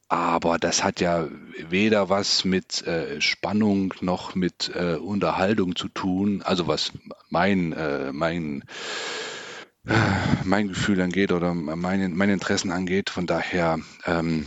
[0.08, 1.28] Aber das hat ja
[1.68, 6.40] weder was mit äh, Spannung noch mit äh, Unterhaltung zu tun.
[6.42, 6.92] Also was
[7.28, 8.64] mein, äh, mein,
[10.44, 13.10] mein Gefühl angeht oder meine, meine Interessen angeht.
[13.10, 14.46] Von daher ähm,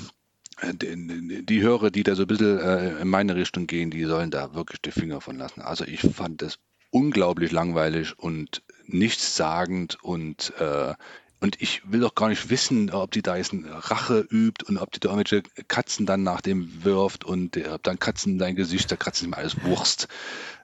[0.73, 4.31] die, die Hörer, die da so ein bisschen äh, in meine Richtung gehen, die sollen
[4.31, 5.61] da wirklich die Finger von lassen.
[5.61, 6.59] Also ich fand das
[6.91, 10.93] unglaublich langweilig und nichtssagend und äh,
[11.39, 14.77] und ich will doch gar nicht wissen, ob die da jetzt eine Rache übt und
[14.77, 18.55] ob die da irgendwelche Katzen dann nach dem wirft und äh, ob dann Katzen dein
[18.55, 20.07] Gesicht, da Katzen ist mir alles Wurst.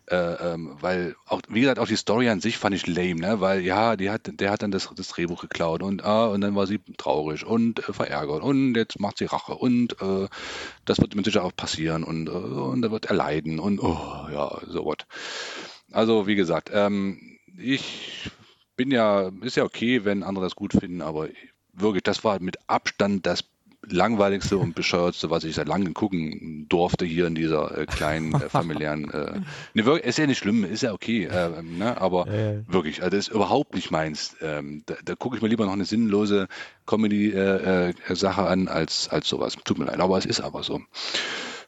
[0.10, 3.41] Äh, ähm, weil auch, wie gesagt, auch die Story an sich fand ich lame, ne?
[3.41, 6.56] Weil ja, die hat, der hat dann das, das Drehbuch geklaut und ah, und dann
[6.56, 10.28] war sie traurig und äh, verärgert und jetzt macht sie Rache und äh,
[10.86, 14.28] das wird mit Sicherheit auch passieren und, äh, und da wird er leiden und oh
[14.32, 15.06] ja, so what.
[15.91, 18.32] Also wie gesagt, ähm, ich
[18.76, 21.30] bin ja, ist ja okay, wenn andere das gut finden, aber
[21.74, 23.43] wirklich, das war mit Abstand das
[23.91, 28.49] langweiligste und bescheuertste, was ich seit langem gucken durfte hier in dieser äh, kleinen äh,
[28.49, 29.10] familiären.
[29.12, 29.39] Äh,
[29.73, 32.28] ne, wirklich, ist ja nicht schlimm, ist ja okay, äh, ne, aber
[32.67, 34.36] wirklich, also das ist überhaupt nicht meins.
[34.41, 36.47] Ähm, da, da gucke ich mir lieber noch eine sinnlose
[36.86, 39.56] Comedy-Sache an als, als sowas.
[39.63, 40.82] Tut mir leid, aber es ist aber so.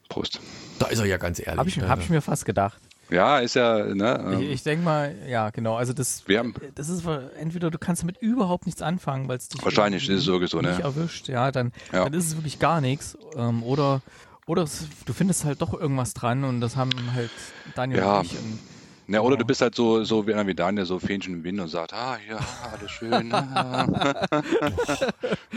[0.10, 0.40] Prost.
[0.80, 1.58] Da ist er ja ganz ehrlich.
[1.58, 2.82] Habe ich, hab ich mir fast gedacht.
[3.12, 4.24] Ja, ist ja, ne?
[4.26, 5.76] Ähm, ich, ich denke mal, ja, genau.
[5.76, 7.04] Also das, haben, das ist
[7.38, 10.80] entweder du kannst damit überhaupt nichts anfangen, weil es dich wahrscheinlich ist es sowieso, ne?
[10.82, 12.06] erwischt, ja, dann, ja.
[12.06, 13.17] dann ist es wirklich gar nichts.
[13.36, 14.02] Ähm, oder
[14.47, 17.32] oder es, du findest halt doch irgendwas dran und das haben halt
[17.76, 18.19] Daniel ja.
[18.19, 18.34] und ich.
[18.34, 18.60] Und,
[19.08, 21.67] ja, oder du bist halt so, so wie, wie Daniel, so Fähnchen im Wind und
[21.67, 22.39] sagt, ah, ja,
[22.71, 23.12] alles schön.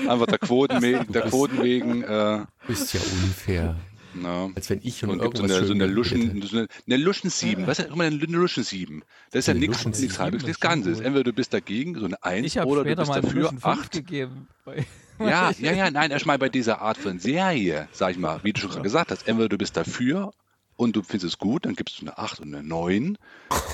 [0.08, 0.80] Einfach der Quoten,
[1.12, 2.02] der Quoten wegen.
[2.02, 3.76] Äh, bist ja unfair.
[4.14, 4.52] No.
[4.54, 7.30] Als wenn ich schon und gibt so eine, so eine Luschen, so eine, eine Luschen
[7.30, 7.62] 7.
[7.62, 7.66] Ja.
[7.66, 9.02] Was ist immer eine Luschen 7?
[9.30, 11.00] Das ist ja nichts nichts halbes, nichts Ganzes.
[11.00, 13.92] Entweder du bist dagegen, so eine 1, oder du bist dafür 8.
[13.92, 14.48] gegeben.
[15.18, 18.60] Ja, ja, ja, nein, erstmal bei dieser Art von Serie, sag ich mal, wie du
[18.60, 20.32] schon gerade gesagt hast, entweder du bist dafür
[20.76, 23.18] und du findest es gut, dann gibst du eine 8 und eine 9.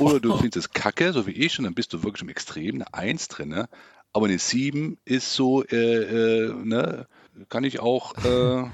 [0.00, 2.76] Oder du findest es kacke, so wie ich, und dann bist du wirklich im Extrem,
[2.76, 3.64] eine 1 drin.
[4.12, 7.06] Aber eine 7 ist so, äh, äh, ne,
[7.48, 8.64] kann ich auch äh,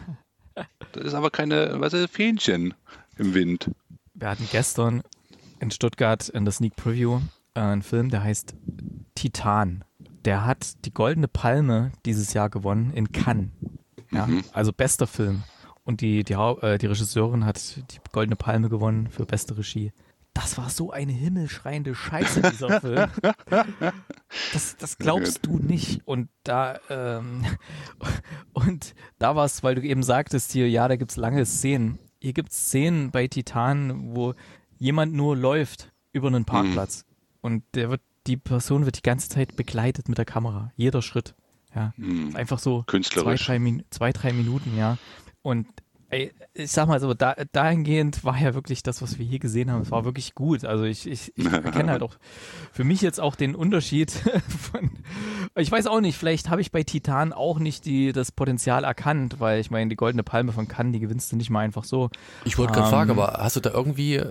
[0.92, 2.74] das ist aber keine, was ist Fähnchen
[3.16, 3.70] im Wind.
[4.14, 5.02] Wir hatten gestern
[5.60, 7.20] in Stuttgart in der Sneak Preview
[7.54, 8.54] äh, einen Film, der heißt
[9.14, 9.84] Titan.
[10.24, 13.50] Der hat die Goldene Palme dieses Jahr gewonnen in Cannes.
[14.10, 14.44] Ja, mhm.
[14.52, 15.42] Also bester Film.
[15.84, 19.92] Und die, die, äh, die Regisseurin hat die Goldene Palme gewonnen für beste Regie
[20.37, 23.11] das war so eine himmelschreiende Scheiße, dieser Film.
[24.53, 26.07] Das, das glaubst du nicht.
[26.07, 27.46] Und da, ähm,
[28.53, 31.99] und da war es, weil du eben sagtest hier, ja, da gibt es lange Szenen.
[32.20, 34.35] Hier gibt es Szenen bei Titan, wo
[34.77, 37.05] jemand nur läuft über einen Parkplatz.
[37.07, 37.14] Mhm.
[37.40, 40.70] Und der wird, die Person wird die ganze Zeit begleitet mit der Kamera.
[40.77, 41.35] Jeder Schritt.
[41.75, 41.94] Ja.
[41.96, 42.37] Mhm.
[42.37, 43.46] Einfach so Künstlerisch.
[43.46, 44.99] Zwei drei, zwei, drei Minuten, ja.
[45.40, 45.66] Und
[46.16, 49.70] Ey, ich sag mal so, da, dahingehend war ja wirklich das, was wir hier gesehen
[49.70, 50.64] haben, es war wirklich gut.
[50.64, 52.14] Also ich, ich, ich erkenne halt auch
[52.72, 54.11] für mich jetzt auch den Unterschied
[54.72, 54.90] von,
[55.57, 59.40] ich weiß auch nicht, vielleicht habe ich bei Titan auch nicht die, das Potenzial erkannt,
[59.40, 62.09] weil ich meine, die goldene Palme von Cannes, die gewinnst du nicht mal einfach so.
[62.46, 64.22] Ich wollte gerade ähm, fragen, aber hast du da irgendwie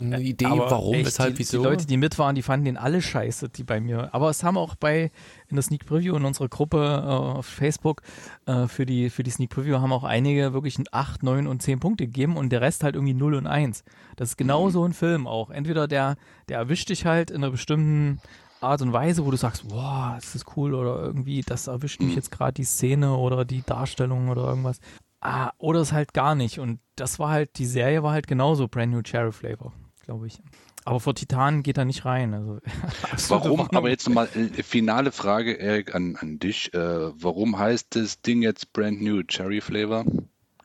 [0.00, 1.58] eine Idee, aber warum, echt, weshalb, die, wieso?
[1.58, 4.14] Die Leute, die mit waren, die fanden den alle scheiße, die bei mir.
[4.14, 5.10] Aber es haben auch bei,
[5.48, 8.02] in der Sneak Preview, in unserer Gruppe äh, auf Facebook,
[8.46, 11.80] äh, für, die, für die Sneak Preview haben auch einige wirklich 8, 9 und 10
[11.80, 13.84] Punkte gegeben und der Rest halt irgendwie 0 und 1.
[14.16, 14.70] Das ist genau mhm.
[14.70, 15.50] so ein Film auch.
[15.50, 16.16] Entweder der,
[16.48, 18.20] der erwischt dich halt in einer bestimmten
[18.60, 22.10] Art und Weise, wo du sagst, boah, ist das cool oder irgendwie, das erwischt mich
[22.10, 22.16] mhm.
[22.16, 24.80] jetzt gerade die Szene oder die Darstellung oder irgendwas.
[25.20, 26.58] Ah, oder es halt gar nicht.
[26.58, 29.72] Und das war halt, die Serie war halt genauso Brand New Cherry Flavor
[30.06, 30.40] glaube ich.
[30.84, 32.32] Aber vor Titan geht er nicht rein.
[32.32, 32.60] Also,
[33.28, 33.68] warum?
[33.72, 36.72] Aber jetzt nochmal äh, finale Frage, Erik, an, an dich.
[36.72, 36.78] Äh,
[37.22, 40.06] warum heißt das Ding jetzt Brand New Cherry Flavor?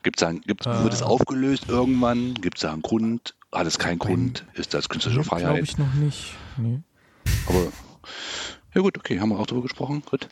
[0.03, 2.35] Gibt's ein, gibt's, äh, wird es aufgelöst irgendwann?
[2.35, 3.35] Gibt es da einen Grund?
[3.51, 4.45] Hat es keinen Grund?
[4.53, 5.43] Ist das künstlerische Freiheit?
[5.43, 6.35] Glaube ich noch nicht.
[6.57, 6.79] Nee.
[7.47, 7.67] Aber
[8.73, 10.01] ja gut, okay, haben wir auch darüber gesprochen.
[10.09, 10.29] Gut.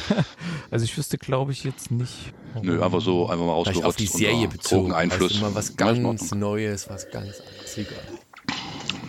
[0.70, 2.32] also ich wüsste, glaube ich, jetzt nicht.
[2.62, 3.84] Nö, einfach so einfach mal ausgerotzt.
[3.84, 4.92] auf die Serie bezogen.
[4.92, 5.32] Einfluss.
[5.32, 8.25] Also mal was ganz Neues, was ganz anderes.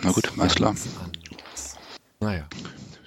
[0.02, 0.74] Na gut, alles klar.
[2.20, 2.48] Naja.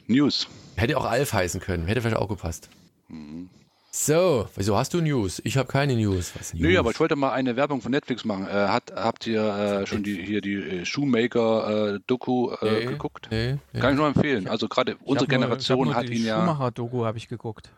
[0.07, 0.47] News.
[0.75, 2.69] Hätte auch Alf heißen können, hätte vielleicht auch gepasst.
[3.07, 3.49] Mhm.
[3.93, 5.41] So, wieso hast du News?
[5.43, 6.31] Ich habe keine News.
[6.39, 6.63] Was News?
[6.63, 8.47] Nö, aber ich wollte mal eine Werbung von Netflix machen.
[8.47, 13.27] Äh, hat, habt ihr äh, schon die, hier die äh, Shoemaker-Doku äh, Nee, geguckt?
[13.29, 13.79] Nee, nee.
[13.81, 14.47] Kann ich nur empfehlen.
[14.47, 16.39] Also gerade unsere Generation nur hat die ihn ja.
[16.39, 17.69] Schumacher-Doku habe ich geguckt.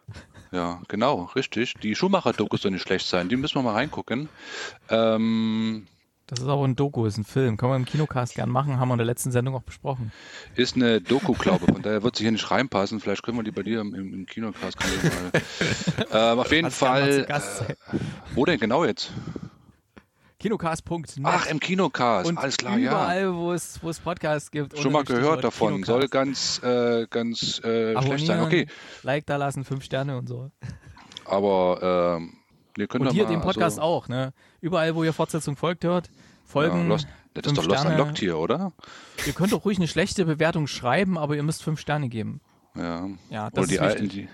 [0.51, 1.73] Ja, genau, richtig.
[1.81, 3.27] Die Schumacher-Doku soll nicht schlecht sein.
[3.27, 4.29] Die müssen wir mal reingucken.
[4.91, 5.87] Ähm,
[6.27, 7.57] Das ist auch ein Doku, ist ein Film.
[7.57, 10.13] Können wir im Kinocast gern machen, haben wir in der letzten Sendung auch besprochen.
[10.55, 11.73] ist eine Doku, glaube ich.
[11.73, 13.01] Von daher wird sie hier nicht reinpassen.
[13.01, 14.77] Vielleicht können wir die bei dir im, im Kinocast
[16.11, 17.25] ähm, auf jeden Fall.
[17.27, 17.75] Äh,
[18.35, 19.11] wo denn genau jetzt?
[20.39, 21.19] Kinocast.net.
[21.23, 22.29] Ach, im Kinocast.
[22.29, 22.91] und Alles klar, ja.
[22.91, 24.77] überall, wo es, wo es Podcasts gibt.
[24.77, 25.81] Schon mal gehört davon.
[25.81, 25.87] Kinocast.
[25.87, 28.41] Soll ganz, äh, ganz äh, schlecht sein.
[28.41, 28.67] Okay,
[29.03, 30.51] Like da lassen, fünf Sterne und so.
[31.25, 32.33] aber ähm,
[32.75, 34.33] wir können Und hier mal, den Podcast also, auch, ne?
[34.63, 36.09] Überall, wo ihr Fortsetzung folgt, hört,
[36.45, 36.83] folgen.
[36.83, 37.95] Ja, Lost, das ist fünf doch Lost Sterne.
[38.01, 38.71] Unlocked hier, oder?
[39.27, 42.39] Ihr könnt doch ruhig eine schlechte Bewertung schreiben, aber ihr müsst fünf Sterne geben.
[42.75, 43.09] Ja.
[43.29, 44.29] Ja, das Oder die ist alten, wichtig.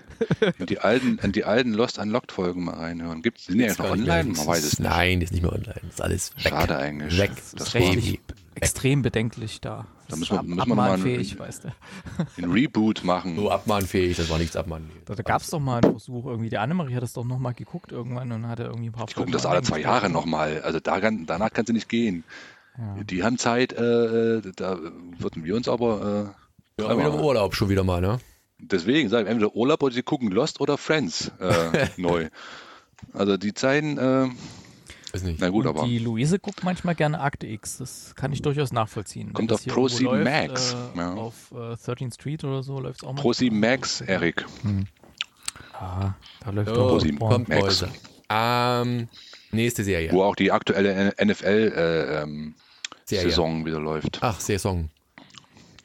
[0.60, 3.22] die, die alten, in die alten Lost Unlocked Folgen mal reinhören.
[3.22, 3.92] Gibt's, sind die eigentlich noch mehr.
[3.92, 4.30] online?
[4.36, 4.88] Man weiß es nicht.
[4.88, 5.80] Nein, ist nicht mehr online.
[5.88, 6.48] Ist alles weg.
[6.48, 7.18] Schade eigentlich.
[7.18, 7.32] Weg.
[7.34, 8.20] Das Das ist rechtlich
[8.60, 9.70] extrem bedenklich da.
[9.70, 11.68] Da Das müssen wir- müssen wir mal ein- abmahnfähig, weißt du.
[12.44, 13.36] ein Reboot machen.
[13.36, 15.02] So abmahnfähig, das war nichts abmahnfähig.
[15.04, 16.48] Da, da gab es doch mal einen Versuch, irgendwie.
[16.50, 19.32] Die Annemarie hat das doch nochmal geguckt irgendwann und hatte irgendwie ein paar Die gucken
[19.32, 20.60] das alle zwei Jahre nochmal.
[20.62, 22.24] Also da kann, danach kann sie nicht gehen.
[22.78, 23.02] Ja.
[23.04, 24.78] Die haben Zeit, äh, da
[25.18, 26.32] würden wir uns aber
[26.78, 28.18] äh, Ja, wieder im Urlaub schon wieder mal, ne?
[28.62, 32.28] deswegen sagen, entweder Urlaub oder sie gucken Lost oder Friends äh, neu.
[33.14, 34.28] Also die Zeiten, äh,
[35.12, 35.40] Weiß nicht.
[35.40, 37.78] na gut, und aber die Luise guckt manchmal gerne Akte X.
[37.78, 39.32] Das kann ich durchaus nachvollziehen.
[39.32, 41.14] Kommt auf hier Pro irgendwo 7 läuft, Max, Äh, ja.
[41.14, 43.20] Auf äh, 13th Street oder so läuft es auch mal.
[43.22, 44.44] Pro 7 Max, Erik.
[45.72, 46.12] Ah,
[46.44, 47.32] da läuft So, doch Pro 7 Porn.
[47.32, 47.84] kommt Max.
[48.28, 49.08] Ähm,
[49.50, 50.12] nächste Serie.
[50.12, 52.54] Wo auch die aktuelle NFL äh, ähm,
[53.08, 54.18] wieder läuft.
[54.22, 54.88] Ach, Saison.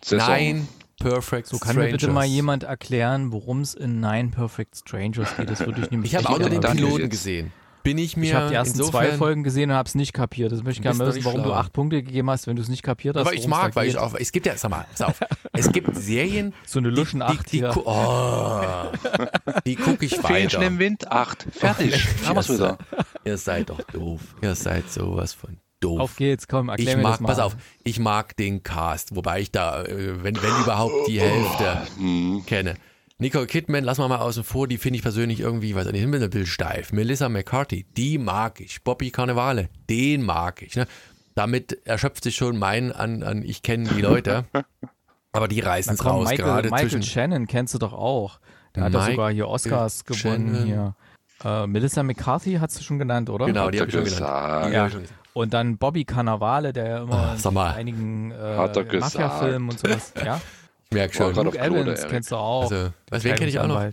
[0.03, 0.27] Saison.
[0.27, 0.67] Nein,
[0.99, 2.13] Perfect So kann mir bitte Strangers.
[2.13, 5.49] mal jemand erklären, worum es in Nine Perfect Strangers geht.
[5.49, 6.61] Das würde ich nämlich Ich habe auch nur den.
[6.61, 7.51] Piloten gesehen.
[7.85, 10.11] Bin ich mir Ich habe die ersten insofern, zwei Folgen gesehen und habe es nicht
[10.11, 10.51] kapiert.
[10.51, 11.55] Das möchte ich Du gerne wissen, warum du schlau.
[11.55, 13.21] acht Punkte gegeben hast, wenn du es nicht kapiert hast.
[13.27, 15.19] Aber ich mag, weil ich auch, es gibt ja, sag mal, pass auf,
[15.53, 17.69] es gibt Serien, So eine Luschen die, 8 die, hier.
[17.69, 18.61] gu- oh,
[19.65, 20.67] die gucke ich Fähnchen weiter.
[20.67, 21.45] im Wind, 8.
[21.51, 22.05] Fertig.
[22.25, 22.77] Haben wir's wieder.
[23.23, 24.21] Ihr seid doch doof.
[24.41, 25.99] Ihr seid sowas von doof.
[25.99, 27.27] Auf geht's, komm, erklär ich mir mag, das mal.
[27.27, 31.81] pass auf, ich mag den Cast, wobei ich da, äh, wenn, wenn überhaupt, die Hälfte
[31.97, 32.43] Hm.
[32.47, 32.75] kenne.
[33.17, 36.03] Nicole Kidman, lass mal mal außen vor, die finde ich persönlich irgendwie, weiß ich nicht,
[36.03, 36.91] ein bisschen steif.
[36.91, 38.83] Melissa McCarthy, die mag ich.
[38.83, 40.75] Bobby Cannavale, den mag ich.
[40.75, 40.85] Ne?
[41.33, 44.45] Damit erschöpft sich schon mein an, an ich kenne die Leute.
[45.31, 47.03] Aber die reißen es raus, Michael, gerade Michael zwischen.
[47.03, 48.39] Shannon kennst du doch auch.
[48.75, 50.95] Der hat ja sogar hier Oscars gewonnen hier.
[51.43, 53.45] Äh, Melissa McCarthy hast du schon genannt, oder?
[53.45, 54.19] Genau, die habe ich schon genannt.
[54.19, 54.67] gesagt.
[54.69, 54.79] Die Ja.
[54.81, 55.19] hab ich schon gesagt.
[55.33, 57.71] Und dann Bobby Cannavale, der ja immer Ah, sag mal.
[57.71, 60.13] in einigen Hat äh, Mafia-Filmen und sowas.
[60.23, 60.41] Ja?
[60.95, 61.35] War schon.
[61.45, 62.11] Luke der Evans Erik.
[62.11, 62.63] kennst du auch.
[62.71, 63.81] Also, was, wen kenne ich auch noch?
[63.81, 63.91] Hm?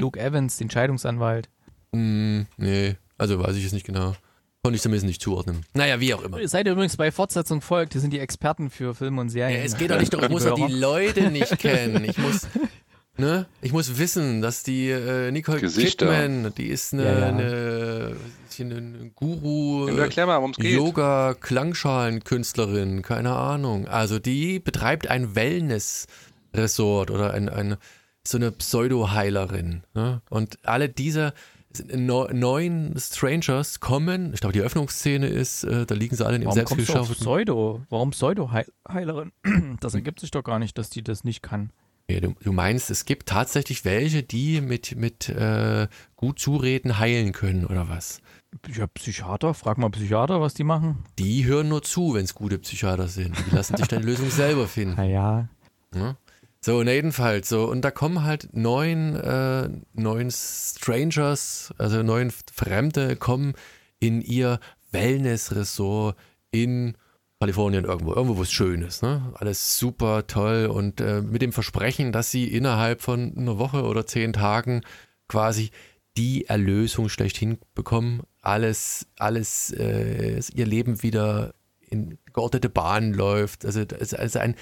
[0.00, 1.48] Luke Evans, den Scheidungsanwalt.
[1.94, 4.14] Hm, nee, also weiß ich es nicht genau.
[4.62, 5.64] Konnte ich zumindest nicht zuordnen.
[5.72, 6.46] Naja, wie auch immer.
[6.46, 9.60] Seid ihr übrigens bei Fortsetzung folgt, die sind die Experten für Filme und Serien.
[9.60, 10.72] Ja, es geht doch nicht darum, ich muss doch die.
[10.74, 12.04] Leute nicht kennen.
[12.04, 12.48] Ich muss,
[13.16, 13.46] ne?
[13.62, 16.06] Ich muss wissen, dass die äh, Nicole Gesichter.
[16.06, 17.26] Kidman, die ist eine, Ja, ja.
[17.28, 18.16] eine,
[18.60, 20.74] eine, eine Guru, Ja, Erklär mal, worum es geht.
[20.74, 23.86] Yoga, Klangschalenkünstlerin, keine Ahnung.
[23.88, 25.34] Also die betreibt ein
[26.52, 27.76] Wellness-Resort oder ein, ein,
[28.26, 29.82] so eine Pseudo-Heilerin.
[29.94, 30.22] Ne?
[30.30, 31.32] Und alle diese
[31.94, 36.46] neu- neuen Strangers kommen, ich glaube die Eröffnungsszene ist, äh, da liegen sie alle in
[36.46, 37.82] auf selbstgeschaufelten Pseudo?
[37.90, 39.32] Warum Pseudo-Heilerin?
[39.80, 41.70] Das ergibt sich doch gar nicht, dass die das nicht kann.
[42.10, 47.32] Ja, du, du meinst, es gibt tatsächlich welche, die mit, mit äh, gut Zureden heilen
[47.32, 48.22] können, oder was?
[48.74, 51.04] Ja, Psychiater, frag mal Psychiater, was die machen.
[51.18, 53.36] Die hören nur zu, wenn es gute Psychiater sind.
[53.46, 54.96] Die lassen sich dann Lösung selber finden.
[54.96, 55.48] Naja,
[55.94, 56.16] Ne?
[56.60, 63.14] So, na jedenfalls, so, und da kommen halt neun, äh, neun Strangers, also neun Fremde,
[63.14, 63.54] kommen
[64.00, 64.58] in ihr
[64.90, 66.16] Wellness-Resort
[66.50, 66.96] in
[67.40, 69.02] Kalifornien irgendwo, irgendwo, wo es schön ist.
[69.02, 69.32] Ne?
[69.34, 74.06] Alles super toll und äh, mit dem Versprechen, dass sie innerhalb von einer Woche oder
[74.06, 74.82] zehn Tagen
[75.28, 75.70] quasi
[76.16, 81.54] die Erlösung schlechthin bekommen, alles, alles, äh, ihr Leben wieder
[81.88, 83.64] in geordnete Bahnen läuft.
[83.64, 84.56] Also also ein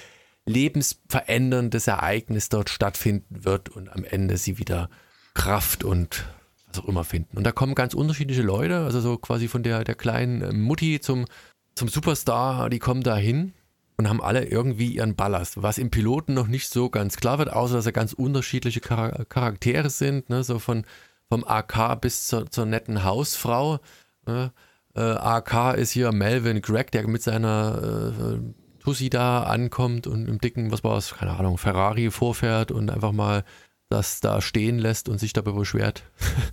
[0.47, 4.89] lebensveränderndes Ereignis dort stattfinden wird und am Ende sie wieder
[5.35, 6.25] Kraft und
[6.69, 7.37] was auch immer finden.
[7.37, 11.01] Und da kommen ganz unterschiedliche Leute, also so quasi von der, der kleinen äh, Mutti
[11.01, 11.27] zum,
[11.75, 13.53] zum Superstar, die kommen da hin
[13.97, 17.53] und haben alle irgendwie ihren Ballast, was im Piloten noch nicht so ganz klar wird,
[17.53, 20.43] außer dass er ganz unterschiedliche Chara- Charaktere sind, ne?
[20.45, 20.85] so von
[21.29, 23.81] vom AK bis zur, zur netten Hausfrau.
[24.27, 24.53] Ne?
[24.95, 30.41] Äh, AK ist hier Melvin Gregg, der mit seiner äh, Tussi da ankommt und im
[30.41, 33.43] dicken, was war es, keine Ahnung, Ferrari vorfährt und einfach mal
[33.89, 36.05] das da stehen lässt und sich dabei beschwert,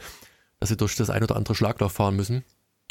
[0.60, 2.44] dass sie durch das ein oder andere Schlagloch fahren müssen.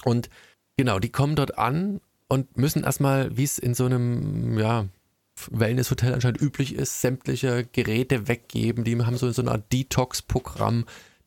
[0.05, 0.31] Und
[0.77, 4.87] genau, die kommen dort an und müssen erstmal, wie es in so einem, ja,
[5.51, 8.85] Wellness-Hotel anscheinend üblich ist, sämtliche Geräte weggeben.
[8.85, 10.85] Die haben so, so eine Art Detox-Programm,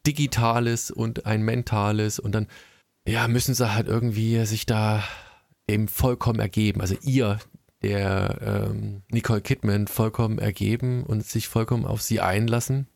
[0.07, 2.47] digitales und ein mentales und dann,
[3.05, 5.03] ja, müssen sie halt irgendwie sich da
[5.67, 6.79] eben vollkommen ergeben.
[6.79, 7.39] Also ihr,
[7.85, 12.87] der ähm, Nicole Kidman, vollkommen ergeben und sich vollkommen auf sie einlassen.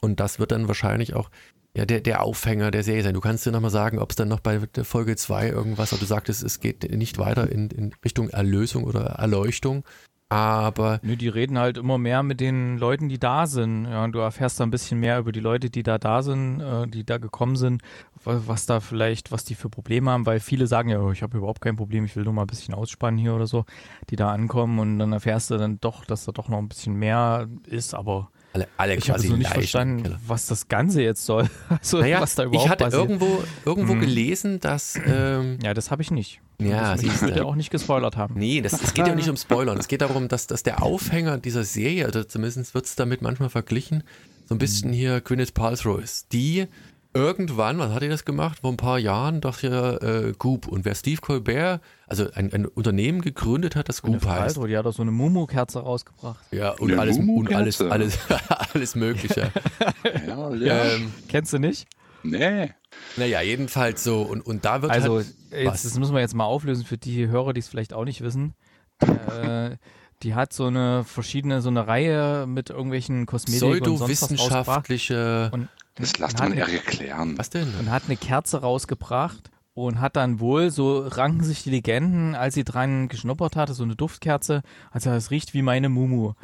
[0.00, 1.30] Und das wird dann wahrscheinlich auch
[1.76, 3.14] ja, der, der Aufhänger der Serie sein.
[3.14, 6.00] Du kannst dir nochmal sagen, ob es dann noch bei der Folge 2 irgendwas, aber
[6.00, 9.84] du sagtest, es geht nicht weiter in, in Richtung Erlösung oder Erleuchtung.
[10.28, 11.00] Aber.
[11.02, 13.86] Nö, die reden halt immer mehr mit den Leuten, die da sind.
[13.86, 16.86] Ja, du erfährst da ein bisschen mehr über die Leute, die da da sind, äh,
[16.86, 17.82] die da gekommen sind,
[18.24, 21.38] was, da vielleicht, was die für Probleme haben, weil viele sagen ja, oh, ich habe
[21.38, 23.64] überhaupt kein Problem, ich will nur mal ein bisschen ausspannen hier oder so,
[24.10, 26.94] die da ankommen und dann erfährst du dann doch, dass da doch noch ein bisschen
[26.94, 31.50] mehr ist, aber alle, alle ich habe so nicht verstanden, was das Ganze jetzt soll.
[31.68, 33.02] Also, naja, was da überhaupt ich hatte passiert.
[33.02, 34.00] irgendwo, irgendwo hm.
[34.00, 34.96] gelesen, dass.
[35.04, 36.40] Ähm, ja, das habe ich nicht.
[36.60, 38.34] Ja, das würde ja auch nicht gespoilert haben.
[38.38, 39.76] Nee, das, es geht ja nicht um Spoilern.
[39.76, 43.50] Es geht darum, dass, dass der Aufhänger dieser Serie, also zumindest wird es damit manchmal
[43.50, 44.04] verglichen,
[44.46, 46.32] so ein bisschen hier Gwyneth Paltrow ist.
[46.32, 46.68] Die
[47.14, 48.58] irgendwann, was hat er das gemacht?
[48.60, 50.66] Vor ein paar Jahren doch hier äh, Goop.
[50.68, 54.58] Und wer Steve Colbert, also ein, ein Unternehmen gegründet hat, das Goop heißt.
[54.58, 56.44] Alter, die hat doch so eine Mumu-Kerze rausgebracht.
[56.50, 58.18] Ja, und eine alles, und alles, alles,
[58.74, 59.50] alles Mögliche.
[60.26, 60.84] ja, ja.
[60.84, 61.86] Ähm, Kennst du nicht?
[62.22, 62.72] Nee.
[63.16, 64.22] Naja, jedenfalls so.
[64.22, 67.28] Und, und da wird Also, halt, jetzt, das müssen wir jetzt mal auflösen für die
[67.28, 68.54] Hörer, die es vielleicht auch nicht wissen.
[69.00, 69.76] äh,
[70.22, 75.50] die hat so eine verschiedene, so eine Reihe mit irgendwelchen Kosmetik und sonst was wissenschaftliche
[75.52, 77.38] und das lasst man erklären.
[77.38, 77.72] Was denn?
[77.78, 82.54] Und hat eine Kerze rausgebracht und hat dann wohl, so ranken sich die Legenden, als
[82.54, 86.34] sie dran geschnuppert hatte, so eine Duftkerze, also das riecht wie meine Mumu.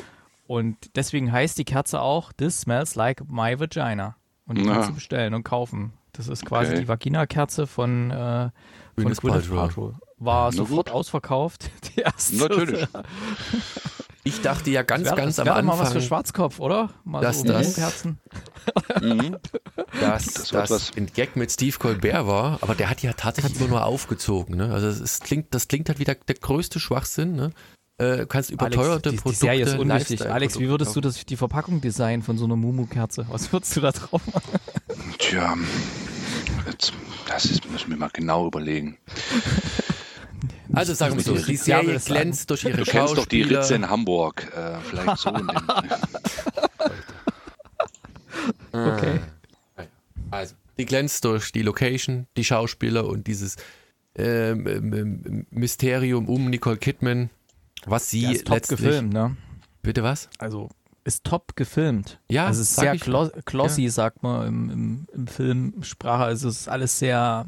[0.46, 4.16] Und deswegen heißt die Kerze auch This smells like my vagina.
[4.46, 4.74] Und die Na.
[4.74, 5.92] kannst du bestellen und kaufen.
[6.12, 6.80] Das ist quasi okay.
[6.80, 8.50] die Vagina-Kerze von, äh,
[8.96, 9.94] von Gwyneth Paltrow.
[10.18, 10.94] War Na sofort gut.
[10.94, 11.70] ausverkauft.
[11.96, 12.36] Die erste.
[12.36, 12.84] Natürlich.
[14.22, 15.66] Ich dachte ja ganz, das ganz das am Anfang.
[15.66, 16.90] mal was für Schwarzkopf, oder?
[17.04, 18.04] Mal dass so das,
[19.00, 19.37] mhm.
[20.00, 23.68] dass das, das ein Gag mit Steve Colbert war, aber der hat ja tatsächlich immer
[23.68, 24.56] nur aufgezogen.
[24.56, 24.72] Ne?
[24.72, 27.35] Also es klingt, das klingt halt wie der, der größte Schwachsinn.
[27.35, 27.52] Ne?
[27.96, 29.30] Äh, kannst überteuerte Alex, die, Produkte.
[29.30, 30.26] Die Serie ist unwichtig.
[30.26, 33.26] Alex, wie würdest du das, die Verpackung designen von so einer Mumu-Kerze?
[33.30, 34.59] Was würdest du da drauf machen?
[35.18, 35.54] Tja,
[36.66, 36.92] jetzt,
[37.26, 38.98] das ist, müssen wir mal genau überlegen.
[40.72, 43.88] Also sagen wir so, die Serie glänzt durch ihre Du kennst doch die Ritze in
[43.88, 44.50] Hamburg.
[44.56, 45.30] Äh, vielleicht so.
[48.72, 49.20] okay.
[50.30, 53.56] Also, die glänzt durch die Location, die Schauspieler und dieses
[54.16, 57.30] ähm, ähm, Mysterium um Nicole Kidman,
[57.87, 58.80] was sie ja, ist top letztlich...
[58.80, 59.37] gefilmt, ne?
[59.83, 60.28] Bitte was?
[60.38, 60.68] Also,
[61.04, 62.20] ist top gefilmt.
[62.28, 63.90] Ja, also es ist sehr glossy, ja.
[63.90, 66.24] sagt man im, im, im Filmsprache.
[66.24, 67.46] Also es ist alles sehr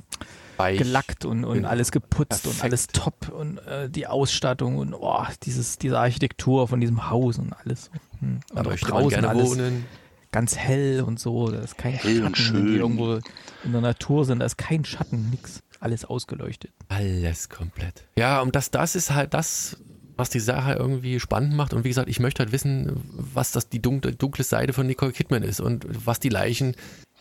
[0.57, 0.79] Weich.
[0.79, 2.55] gelackt und, und alles geputzt Perfekt.
[2.55, 7.39] und alles top und äh, die Ausstattung und oh, dieses, diese Architektur von diesem Haus
[7.39, 7.91] und alles.
[8.21, 8.41] Hm.
[8.51, 9.85] Und da möchte man gerne alles wohnen.
[10.31, 12.67] Ganz hell und so, da ist kein hell Schatten, schön.
[12.67, 13.19] die irgendwo
[13.65, 15.63] in der Natur sind, da ist kein Schatten, nix.
[15.79, 16.71] Alles ausgeleuchtet.
[16.89, 18.07] Alles komplett.
[18.17, 19.77] Ja, und das, das ist halt das,
[20.23, 21.75] was die Sache irgendwie spannend macht.
[21.75, 25.11] Und wie gesagt, ich möchte halt wissen, was das die dunkle, dunkle Seite von Nicole
[25.11, 26.77] Kidman ist und was die Leichen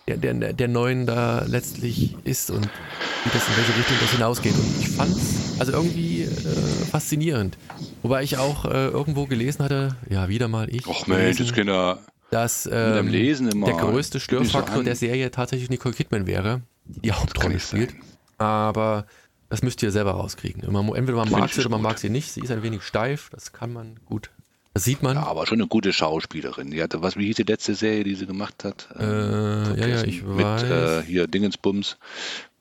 [0.08, 4.54] der, der, der neuen da letztlich ist und wie das in welche Richtung das hinausgeht.
[4.54, 7.58] Und ich fand es also irgendwie äh, faszinierend.
[8.04, 10.86] Wobei ich auch äh, irgendwo gelesen hatte, ja, wieder mal ich.
[10.86, 11.98] Och Mensch, das Kinder.
[12.30, 13.66] Dass ähm, Lesen immer.
[13.66, 17.96] der größte Störfaktor der Serie tatsächlich Nicole Kidman wäre, die die Hauptrolle spielt.
[18.38, 19.08] Aber
[19.52, 20.64] das müsst ihr selber rauskriegen.
[20.64, 22.32] Entweder man mag sie oder man mag sie nicht.
[22.32, 24.32] Sie ist ein wenig steif, das kann man gut
[24.74, 25.18] das sieht man.
[25.18, 26.72] Ja, aber schon eine gute Schauspielerin.
[26.72, 28.88] Die hatte, was, wie hieß die letzte Serie, die sie gemacht hat?
[28.98, 30.64] Äh, ja, ja, ich mit, weiß.
[30.64, 31.98] Äh, hier Dingensbums.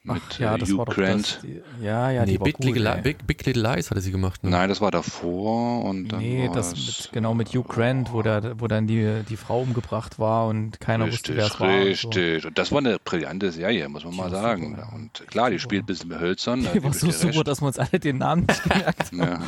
[0.02, 1.26] Mit Ach, ja, äh, Hugh Grant.
[1.26, 4.42] Das, die, ja, ja, nee, Big, gut, Little, Big, Big, Little Lies hatte sie gemacht.
[4.42, 4.48] Ne?
[4.48, 8.58] Nein, das war davor und dann Nee, das mit, genau mit Hugh Grant, wo, der,
[8.58, 11.84] wo dann die, die Frau umgebracht war und keiner richtig, wusste, wer es war.
[11.84, 12.48] Richtig, und, so.
[12.48, 14.70] und das war eine brillante Serie, muss man mal sagen.
[14.70, 15.68] Super, und klar, die super.
[15.68, 16.66] spielt ein bisschen hölzern.
[16.74, 19.44] Die war so super, dass wir uns alle den Namen nicht gemerkt haben.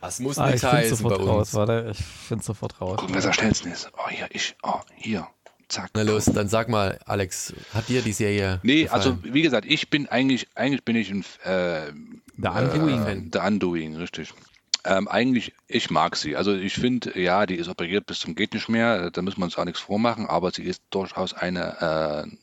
[0.00, 1.26] Das muss ah, nichts heißen bei uns.
[1.26, 2.96] Raus, warte, ich finde sofort raus.
[2.98, 3.90] Gucken, wer schnellsten ist.
[3.96, 5.26] Oh, hier, ich, oh, hier.
[5.68, 5.90] Zack.
[5.94, 9.02] Na los, dann sag mal, Alex, hat dir die Serie Nee, gefallen?
[9.02, 11.92] also wie gesagt, ich bin eigentlich, eigentlich bin ich ein äh,
[12.36, 13.06] The Undoing.
[13.06, 14.32] Äh, The Undoing, richtig.
[14.86, 16.36] Ähm, eigentlich, ich mag sie.
[16.36, 19.46] Also ich finde, ja, die ist operiert bis zum geht nicht mehr, da muss man
[19.46, 22.36] uns auch nichts vormachen, aber sie ist durchaus eine äh,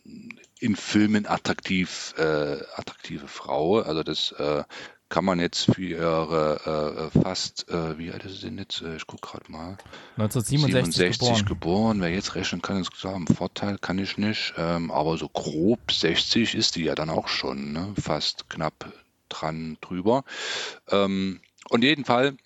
[0.59, 3.79] in Filmen attraktiv, äh, attraktive Frau.
[3.79, 4.63] Also das äh,
[5.11, 8.81] kann man jetzt für ihre äh, fast, äh, wie alt ist sie denn jetzt?
[8.81, 9.77] Äh, ich gucke gerade mal.
[10.17, 11.99] 1967 67 geboren.
[12.01, 14.53] Wer jetzt rechnen kann, ist klar, einen Vorteil kann ich nicht.
[14.57, 17.93] Ähm, aber so grob 60 ist die ja dann auch schon, ne?
[18.01, 18.91] fast knapp
[19.27, 20.23] dran drüber.
[20.89, 22.37] Ähm, und jeden Fall,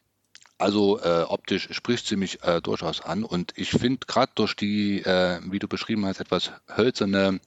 [0.57, 5.01] also äh, optisch spricht sie mich äh, durchaus an und ich finde gerade durch die,
[5.01, 7.39] äh, wie du beschrieben hast, etwas hölzerne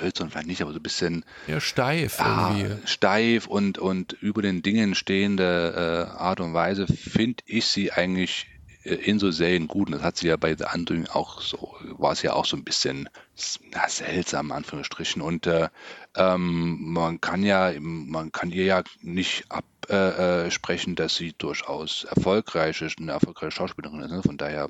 [0.00, 2.86] hölzern vielleicht nicht, aber so ein bisschen ja, steif ja, irgendwie.
[2.86, 8.46] steif und, und über den Dingen stehende äh, Art und Weise finde ich sie eigentlich
[8.84, 9.88] äh, in so Serien gut.
[9.88, 12.56] Und das hat sie ja bei The Undoing auch so, war es ja auch so
[12.56, 13.08] ein bisschen
[13.72, 15.22] na, seltsam, in Anführungsstrichen.
[15.22, 15.68] Und äh,
[16.18, 22.82] ähm, man kann ja, man kann ihr ja nicht absprechen, äh, dass sie durchaus erfolgreich
[22.82, 24.10] ist, eine erfolgreiche Schauspielerin ist.
[24.10, 24.22] Ne?
[24.22, 24.68] Von daher,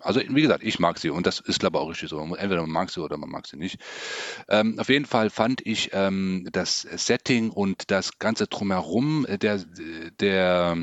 [0.00, 2.20] also wie gesagt, ich mag sie und das ist glaube ich auch richtig so.
[2.20, 3.80] Entweder man mag sie oder man mag sie nicht.
[4.48, 9.64] Ähm, auf jeden Fall fand ich ähm, das Setting und das Ganze drumherum der,
[10.20, 10.76] der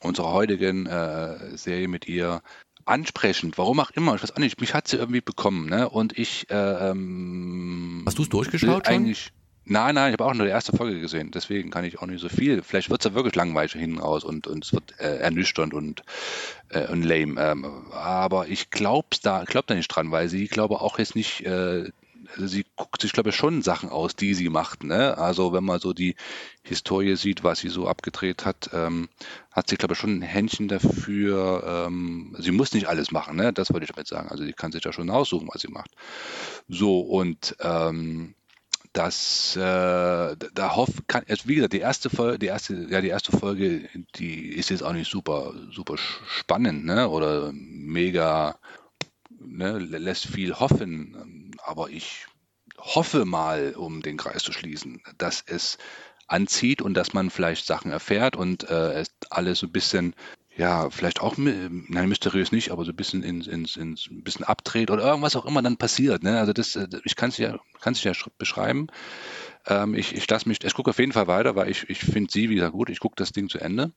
[0.00, 2.40] unserer heutigen äh, Serie mit ihr
[2.86, 5.88] ansprechend, warum auch immer, ich weiß auch nicht, mich hat sie irgendwie bekommen, ne?
[5.88, 8.94] Und ich äh, ähm, Hast du es durchgeschaut schon?
[8.94, 9.32] Eigentlich,
[9.64, 12.20] nein, nein, ich habe auch nur die erste Folge gesehen, deswegen kann ich auch nicht
[12.20, 12.62] so viel.
[12.62, 16.02] Vielleicht wird es ja wirklich langweilig hinten raus und, und es wird äh, ernüchternd und,
[16.70, 17.40] äh, und lame.
[17.40, 21.40] Ähm, aber ich glaube da, glaub da nicht dran, weil sie glaube auch jetzt nicht
[21.46, 21.90] äh,
[22.32, 24.84] also sie guckt sich, glaube ich, schon Sachen aus, die sie macht.
[24.84, 25.16] Ne?
[25.18, 26.16] Also wenn man so die
[26.62, 29.08] Historie sieht, was sie so abgedreht hat, ähm,
[29.50, 31.86] hat sie, glaube ich, schon ein Händchen dafür.
[31.86, 33.52] Ähm, sie muss nicht alles machen, ne?
[33.52, 34.28] das wollte ich damit sagen.
[34.28, 35.90] Also sie kann sich da schon aussuchen, was sie macht.
[36.68, 38.34] So, und ähm,
[38.94, 43.08] das, äh, da hoff, kann, also wie gesagt, die erste Folge, die erste, ja, die
[43.08, 47.08] erste Folge, die ist jetzt auch nicht super, super spannend, ne?
[47.08, 48.56] Oder mega,
[49.40, 52.26] ne, lässt viel hoffen aber ich
[52.78, 55.78] hoffe mal, um den Kreis zu schließen, dass es
[56.26, 60.14] anzieht und dass man vielleicht Sachen erfährt und äh, es alles so ein bisschen,
[60.56, 64.44] ja, vielleicht auch, nein, mysteriös nicht, aber so ein bisschen ins, ins, ins ein bisschen
[64.44, 66.22] abdreht oder irgendwas auch immer dann passiert.
[66.22, 66.38] Ne?
[66.38, 68.86] Also das, äh, ich kann es ja, ja beschreiben.
[69.66, 72.30] Ähm, ich ich lasse mich, ich gucke auf jeden Fall weiter, weil ich, ich finde
[72.32, 72.90] sie wieder gut.
[72.90, 73.92] Ich gucke das Ding zu Ende.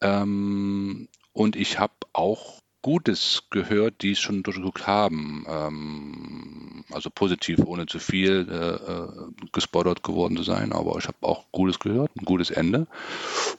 [0.00, 5.46] Ähm, und ich habe auch Gutes gehört, die es schon durchgeguckt haben.
[5.48, 10.70] Ähm, also positiv, ohne zu viel äh, äh, gespoilert geworden zu sein.
[10.74, 12.86] Aber ich habe auch Gutes gehört, ein gutes Ende.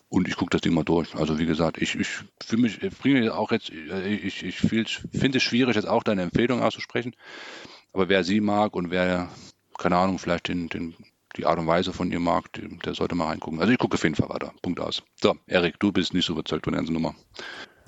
[0.09, 1.15] Und ich gucke das Ding mal durch.
[1.15, 2.07] Also wie gesagt, ich, ich
[2.39, 6.61] fühle mich, bringe auch jetzt, äh, ich, ich finde es schwierig, jetzt auch deine Empfehlung
[6.61, 7.15] auszusprechen.
[7.93, 9.28] Aber wer sie mag und wer,
[9.76, 10.93] keine Ahnung, vielleicht den, den,
[11.36, 13.59] die Art und Weise von ihr mag, der sollte mal reingucken.
[13.59, 14.53] Also ich gucke auf jeden Fall weiter.
[14.61, 15.01] Punkt aus.
[15.19, 17.15] So, Erik, du bist nicht so überzeugt von der ganzen Nummer.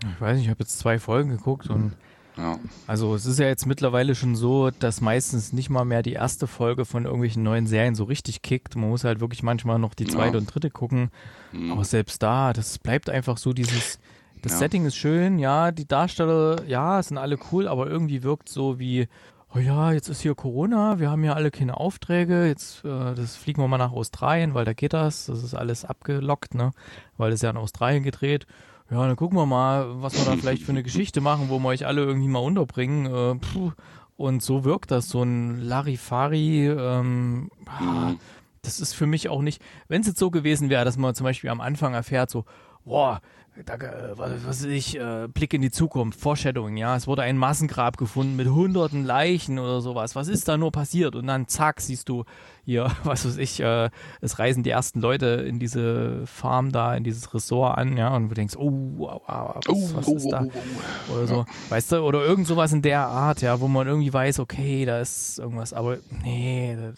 [0.01, 1.93] Ich weiß nicht, ich habe jetzt zwei Folgen geguckt und
[2.37, 2.59] ja.
[2.85, 6.45] also es ist ja jetzt mittlerweile schon so, dass meistens nicht mal mehr die erste
[6.45, 8.75] Folge von irgendwelchen neuen Serien so richtig kickt.
[8.75, 10.37] Man muss halt wirklich manchmal noch die zweite ja.
[10.39, 11.09] und dritte gucken.
[11.51, 11.71] Mhm.
[11.71, 13.99] Aber selbst da, das bleibt einfach so dieses,
[14.43, 14.57] das ja.
[14.59, 19.07] Setting ist schön, ja, die Darsteller, ja, sind alle cool, aber irgendwie wirkt so wie,
[19.55, 23.35] oh ja, jetzt ist hier Corona, wir haben ja alle keine Aufträge, jetzt äh, das
[23.35, 26.71] fliegen wir mal nach Australien, weil da geht das, das ist alles abgelockt, ne,
[27.17, 28.45] weil das ja in Australien gedreht
[28.89, 31.69] ja, dann gucken wir mal, was wir da vielleicht für eine Geschichte machen, wo wir
[31.69, 33.05] euch alle irgendwie mal unterbringen.
[33.05, 33.71] Äh, puh.
[34.15, 36.67] Und so wirkt das, so ein Larifari.
[36.67, 38.19] Ähm, mhm.
[38.61, 41.25] Das ist für mich auch nicht, wenn es jetzt so gewesen wäre, dass man zum
[41.25, 42.45] Beispiel am Anfang erfährt, so,
[42.83, 43.21] boah,
[43.65, 47.37] da, äh, was weiß ich, äh, Blick in die Zukunft, Foreshadowing, ja, es wurde ein
[47.37, 50.15] Massengrab gefunden mit hunderten Leichen oder sowas.
[50.15, 51.15] Was ist da nur passiert?
[51.15, 52.23] Und dann zack, siehst du
[52.63, 53.89] hier, was weiß ich, äh,
[54.21, 58.29] es reisen die ersten Leute in diese Farm da, in dieses Ressort an, ja, und
[58.29, 60.43] du denkst, oh, wow, was, oh, was ist da?
[60.43, 63.67] Oh, oh, oh, oder so, weißt du, oder irgend sowas in der Art, ja, wo
[63.67, 66.93] man irgendwie weiß, okay, da ist irgendwas, aber nee, da,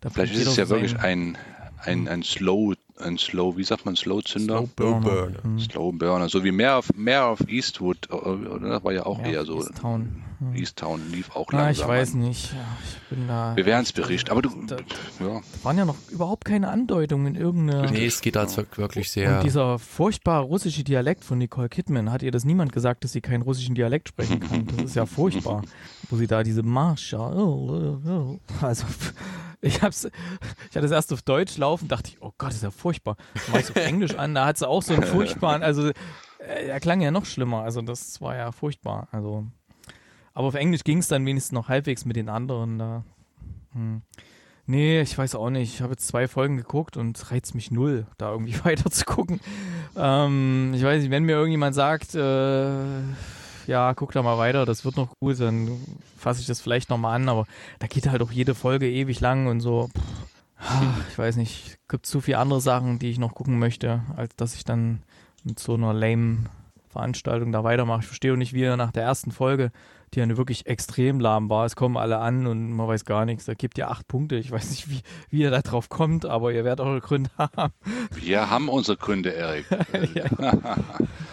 [0.00, 1.38] da Vielleicht ist es ja wirklich ein,
[1.78, 4.58] ein, ein Slow ein Slow, wie sagt man, Slow-Zünder?
[4.58, 5.30] Slow Burner.
[5.42, 5.58] Mhm.
[5.58, 6.28] Slow Burner.
[6.28, 8.68] So wie mehr auf, mehr auf Eastwood, äh, oder?
[8.68, 9.58] Das war ja auch mehr eher so.
[9.58, 10.22] Easttown.
[10.40, 10.56] Mhm.
[10.56, 11.88] Easttown lief auch langsam.
[11.88, 12.20] Ja, ich weiß an.
[12.20, 12.52] nicht.
[12.52, 13.56] Ja, ich bin da.
[13.56, 14.30] Wir werden es berichten.
[14.30, 14.76] Aber du, da,
[15.20, 15.40] ja.
[15.62, 17.90] Waren ja noch überhaupt keine Andeutungen in irgendeiner.
[17.90, 19.36] Nee, es geht also wirklich sehr.
[19.36, 23.20] Und dieser furchtbar russische Dialekt von Nicole Kidman, hat ihr das niemand gesagt, dass sie
[23.20, 24.66] keinen russischen Dialekt sprechen kann?
[24.76, 25.62] Das ist ja furchtbar.
[26.10, 27.32] Wo sie da diese Marsha.
[27.42, 28.38] Oh.
[28.60, 28.84] Also.
[29.64, 32.72] Ich hab's, ich hatte es erst auf Deutsch laufen, dachte ich, oh Gott, ist ja
[32.72, 33.16] furchtbar.
[33.52, 35.88] Mach ich auf Englisch an, da hat sie auch so einen furchtbaren, also
[36.40, 39.06] äh, er klang ja noch schlimmer, also das war ja furchtbar.
[39.12, 39.46] Also,
[40.34, 43.04] aber auf Englisch ging es dann wenigstens noch halbwegs mit den anderen da.
[43.72, 44.02] Hm.
[44.66, 45.74] Nee, ich weiß auch nicht.
[45.74, 49.40] Ich habe jetzt zwei Folgen geguckt und reizt mich null, da irgendwie weiter zu gucken.
[49.96, 53.02] Ähm, ich weiß nicht, wenn mir irgendjemand sagt, äh,
[53.66, 55.70] ja, guck da mal weiter, das wird noch gut, dann
[56.16, 57.46] fasse ich das vielleicht nochmal an, aber
[57.78, 59.88] da geht halt auch jede Folge ewig lang und so.
[59.88, 60.02] Pff,
[60.64, 64.02] Ah, Ich weiß nicht, es gibt zu viele andere Sachen, die ich noch gucken möchte,
[64.16, 65.02] als dass ich dann
[65.42, 66.44] mit so einer lame
[66.88, 68.02] Veranstaltung da weitermache.
[68.02, 69.72] Ich verstehe auch nicht, wie er nach der ersten Folge,
[70.14, 73.46] die ja wirklich extrem lahm war, es kommen alle an und man weiß gar nichts.
[73.46, 74.36] Da gibt ihr acht Punkte.
[74.36, 75.00] Ich weiß nicht, wie,
[75.30, 77.72] wie ihr da drauf kommt, aber ihr werdet eure Gründe haben.
[78.14, 79.66] Wir haben unsere Gründe, Erik.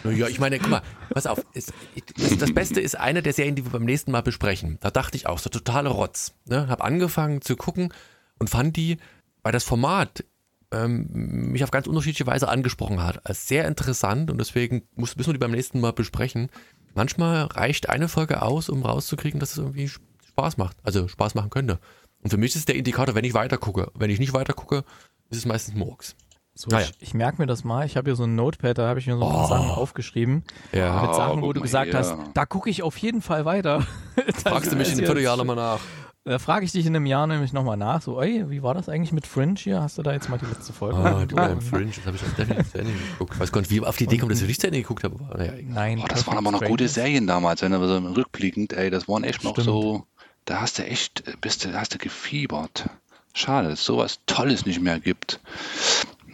[0.06, 1.46] Ja, ich meine, guck mal, pass auf.
[1.54, 1.74] Ist,
[2.18, 4.78] das, das Beste ist eine der Serien, die wir beim nächsten Mal besprechen.
[4.80, 6.34] Da dachte ich auch, so totale Rotz.
[6.46, 6.68] Ne?
[6.70, 7.94] Hab angefangen zu gucken
[8.40, 8.98] und fand die,
[9.44, 10.24] weil das Format
[10.72, 11.08] ähm,
[11.52, 15.34] mich auf ganz unterschiedliche Weise angesprochen hat, als sehr interessant und deswegen muss, müssen wir
[15.34, 16.50] die beim nächsten Mal besprechen.
[16.96, 19.90] Manchmal reicht eine Folge aus, um rauszukriegen, dass es irgendwie
[20.28, 21.80] Spaß macht, also Spaß machen könnte.
[22.22, 23.92] Und für mich ist es der Indikator, wenn ich weiter gucke.
[23.96, 24.84] Wenn ich nicht weiter gucke,
[25.30, 26.16] ist es meistens Murks.
[26.56, 26.88] So, Naja.
[27.00, 27.86] ich, ich merke mir das mal.
[27.86, 29.48] Ich habe hier so ein Notepad, da habe ich mir so ein paar Oh.
[29.48, 30.44] Sachen aufgeschrieben.
[30.74, 31.04] Ja.
[31.04, 32.00] mit Sachen, wo du mal gesagt hier.
[32.00, 33.86] hast, da gucke ich auf jeden Fall weiter.
[34.44, 35.80] Fragst du mich in einem Vierteljahr nochmal nach.
[36.26, 38.02] Da frage ich dich in einem Jahr nämlich nochmal nach.
[38.02, 39.82] So, ey, wie war das eigentlich mit Fringe hier?
[39.82, 40.98] Hast du da jetzt mal die letzte Folge?
[40.98, 43.34] Ah, du beim Und- Fringe, das habe ich definitiv zu Ende geguckt.
[43.36, 45.04] Ich weiß gar nicht, wie auf die Idee kommt, dass ich nicht zu Ende geguckt
[45.04, 45.16] habe.
[45.28, 45.54] Aber naja.
[45.64, 46.88] Nein, Boah, das waren aber noch gute.
[46.88, 49.66] Serien damals, wenn du so rückblickend, ey, das waren echt noch Stimmt.
[49.66, 50.06] so,
[50.46, 52.90] da hast du echt, bist du, hast du gefiebert.
[53.34, 55.40] Schade, dass es sowas Tolles nicht mehr gibt.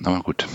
[0.03, 0.47] Aber gut.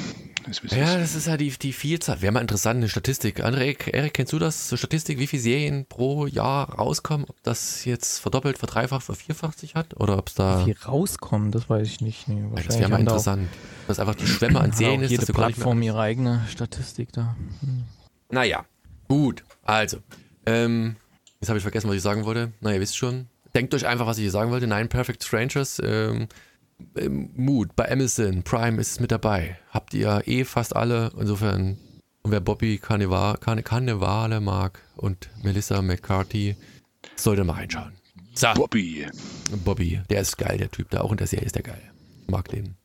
[0.62, 2.22] Wie Ja, das ist ja die, die Vielzahl.
[2.22, 3.44] Wäre mal interessant, eine Statistik.
[3.44, 4.68] André, Erik, kennst du das?
[4.68, 7.26] So Statistik, wie viele Serien pro Jahr rauskommen?
[7.28, 9.98] Ob das jetzt verdoppelt, verdreifacht, vervierfacht sich hat?
[10.00, 10.64] Oder ob es da.
[10.64, 12.28] Die rauskommen, das weiß ich nicht.
[12.28, 13.48] Nee, das wäre mal auch- interessant.
[13.86, 16.00] Dass einfach die Schwemme an Serien ist, jede dass du gar nicht mehr Plattform ihre
[16.00, 17.36] eigene Statistik da.
[17.60, 17.84] Hm.
[18.30, 18.64] Naja,
[19.08, 19.44] gut.
[19.62, 19.98] Also,
[20.46, 20.96] ähm,
[21.40, 22.52] jetzt habe ich vergessen, was ich sagen wollte.
[22.60, 23.26] Na, ihr wisst schon.
[23.54, 24.66] Denkt euch einfach, was ich hier sagen wollte.
[24.68, 25.82] Nine Perfect Strangers.
[25.84, 26.28] Ähm,
[27.36, 29.58] Mood bei Amazon Prime ist es mit dabei.
[29.70, 31.10] Habt ihr eh fast alle.
[31.18, 31.78] Insofern,
[32.22, 36.56] und wer Bobby Carneva Carne Carnevale mag und Melissa McCarthy,
[37.16, 37.92] sollte mal reinschauen.
[38.34, 39.06] So, Bobby.
[39.64, 40.90] Bobby, der ist geil, der Typ.
[40.90, 41.82] Da auch in der Serie ist der geil.
[42.28, 42.76] Mag den.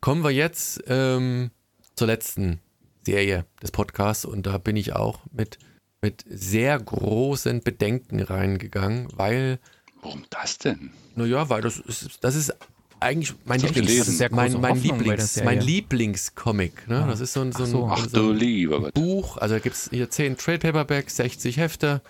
[0.00, 1.50] Kommen wir jetzt ähm,
[1.94, 2.60] zur letzten
[3.04, 5.58] Serie des Podcasts und da bin ich auch mit,
[6.02, 9.58] mit sehr großen Bedenken reingegangen, weil,
[10.02, 10.90] Warum das denn?
[11.14, 12.54] naja, weil das ist, das ist
[13.00, 16.88] eigentlich mein, du Lieblings, mein, mein, Lieblings, mein Lieblingscomic.
[16.88, 17.02] Ne?
[17.04, 17.06] Ah.
[17.08, 17.88] Das ist so ein, so ein, so.
[17.90, 18.90] Ach so du ein.
[18.92, 22.00] Buch, also da gibt es hier 10 Trade Paperbacks, 60 Hefte.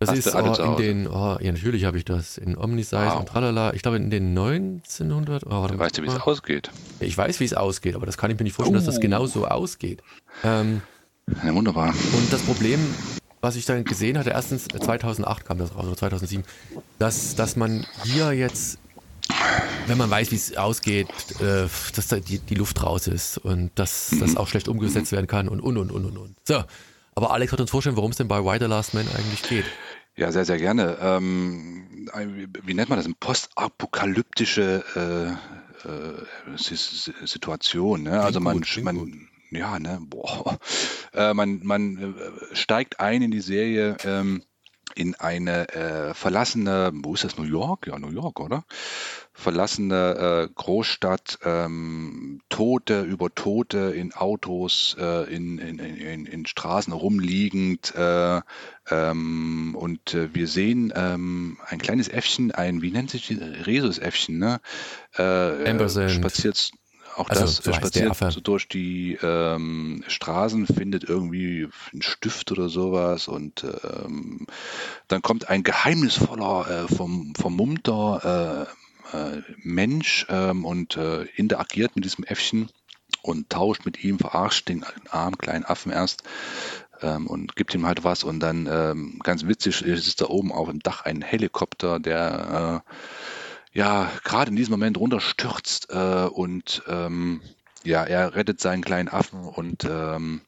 [0.00, 2.96] Das Hast ist du oh, in den, oh, ja natürlich habe ich das, in Omnisize
[3.04, 3.18] Wow.
[3.18, 3.72] und tralala.
[3.74, 6.70] Ich glaube in den 1900, oh, Du mal, weißt ja, wie es ausgeht.
[7.00, 9.00] Ich weiß, wie es ausgeht, aber das kann ich mir nicht vorstellen, dass das Oh.
[9.00, 10.02] genau so ausgeht.
[10.44, 10.82] Ähm,
[11.44, 11.88] Ja, wunderbar.
[11.88, 12.78] und das Problem,
[13.40, 16.44] was ich dann gesehen hatte, erstens äh, 2008 kam das raus oder 2007,
[17.00, 18.78] dass, dass man hier jetzt,
[19.86, 21.08] wenn man weiß, wie es ausgeht,
[21.40, 25.26] äh, dass da die, die Luft raus ist und dass das auch schlecht umgesetzt werden
[25.26, 26.36] kann und und und und und.
[26.44, 26.62] So,
[27.14, 29.64] aber Alex hat uns vorstellen, worum es denn bei Why the Last Man eigentlich geht.
[30.16, 30.98] Ja, sehr, sehr gerne.
[31.00, 32.08] Ähm,
[32.64, 33.06] wie, nennt man das?
[33.06, 34.84] Eine postapokalyptische
[35.84, 38.02] äh, äh, Si- Si- Situation.
[38.02, 38.20] Ne?
[38.20, 40.58] Also man, gut, man ja, ne, boah.
[41.14, 44.42] Äh, man, man äh, steigt ein in die Serie ähm,
[44.98, 47.86] in eine äh, verlassene, wo ist das, New York?
[47.86, 48.64] Ja, New York, oder?
[49.32, 56.92] Verlassene äh, Großstadt, ähm, Tote über Tote in Autos, äh, in, in, in, in Straßen
[56.92, 57.94] rumliegend.
[57.94, 58.40] Äh,
[58.90, 64.38] ähm, und äh, wir sehen ähm, ein kleines Äffchen, ein, wie nennt sich die, Rhesusäffchen,
[64.38, 64.60] ne?
[65.16, 66.10] Äh, Ampersand.
[66.10, 66.72] äh, spaziert
[67.18, 72.52] auch Also, das, so der spaziert so durch die ähm, Straßen, findet irgendwie einen Stift
[72.52, 74.46] oder sowas und ähm,
[75.08, 78.66] dann kommt ein geheimnisvoller, äh, vom, vermummter
[79.12, 82.68] äh, äh, Mensch ähm, und äh, interagiert mit diesem Äffchen
[83.22, 86.22] und tauscht mit ihm, verarscht den armen kleinen Affen erst
[87.02, 90.68] ähm, und gibt ihm halt was und dann ähm, ganz witzig ist da oben auf
[90.68, 92.92] dem Dach ein Helikopter, der äh,
[93.72, 97.40] ja gerade in diesem Moment runterstürzt äh, und ähm,
[97.84, 100.42] ja, er rettet seinen kleinen Affen und ähm,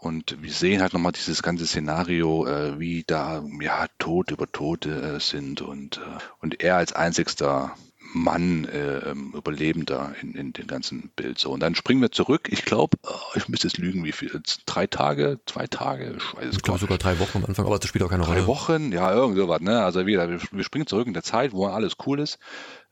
[0.00, 4.90] und wir sehen halt nochmal dieses ganze Szenario, äh, wie da ja Tod über Tote
[4.90, 7.74] äh, sind und, äh, und er als einzigster
[8.12, 11.38] Mann, äh, ähm, Überlebender in, in dem ganzen Bild.
[11.38, 12.48] So, und dann springen wir zurück.
[12.50, 12.96] Ich glaube,
[13.34, 14.40] ich müsste jetzt lügen, wie viel?
[14.66, 17.78] Drei Tage, zwei Tage, ich weiß es Ich glaube sogar drei Wochen am Anfang, aber
[17.78, 18.46] das spielt auch keine Drei Rolle.
[18.46, 19.82] Wochen, ja, irgend sowas, ne?
[19.82, 22.38] Also wieder, wir, wir springen zurück in der Zeit, wo alles cool ist.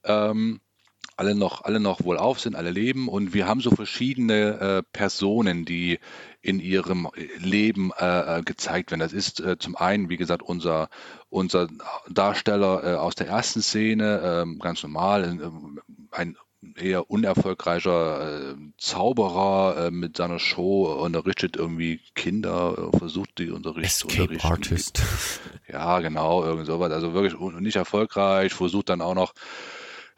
[0.04, 0.60] Ähm,
[1.16, 5.64] alle noch, alle noch wohlauf sind, alle leben und wir haben so verschiedene äh, Personen,
[5.64, 5.98] die
[6.42, 7.08] in ihrem
[7.38, 9.00] Leben äh, äh, gezeigt werden.
[9.00, 10.88] Das ist äh, zum einen, wie gesagt, unser,
[11.30, 11.68] unser
[12.08, 16.36] Darsteller äh, aus der ersten Szene, ähm, ganz normal, äh, ein
[16.76, 23.96] eher unerfolgreicher äh, Zauberer äh, mit seiner Show unterrichtet irgendwie Kinder, äh, versucht die Unterricht
[23.96, 24.48] zu Escape unterrichten.
[24.48, 25.02] Artist.
[25.68, 26.92] Ja, genau, irgend sowas.
[26.92, 29.32] Also wirklich nicht erfolgreich, versucht dann auch noch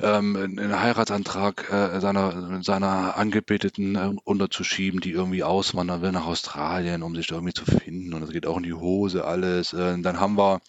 [0.00, 7.02] ähm, einen Heiratsantrag äh, seiner, seiner Angebeteten äh, unterzuschieben, die irgendwie auswandern will nach Australien,
[7.02, 8.14] um sich da irgendwie zu finden.
[8.14, 9.72] Und das geht auch in die Hose alles.
[9.72, 10.60] Äh, dann haben wir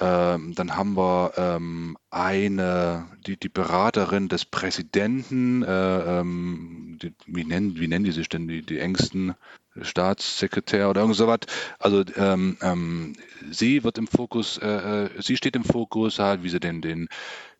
[0.00, 7.44] ähm, dann haben wir ähm, eine, die, die Beraterin des Präsidenten, äh, ähm, die, wie,
[7.44, 9.34] nennen, wie nennen die sich denn, die, die engsten
[9.82, 11.40] Staatssekretär oder irgend sowas.
[11.78, 13.14] Also ähm, ähm,
[13.50, 17.08] sie wird im Fokus, äh, äh, sie steht im Fokus halt, wie sie den, den,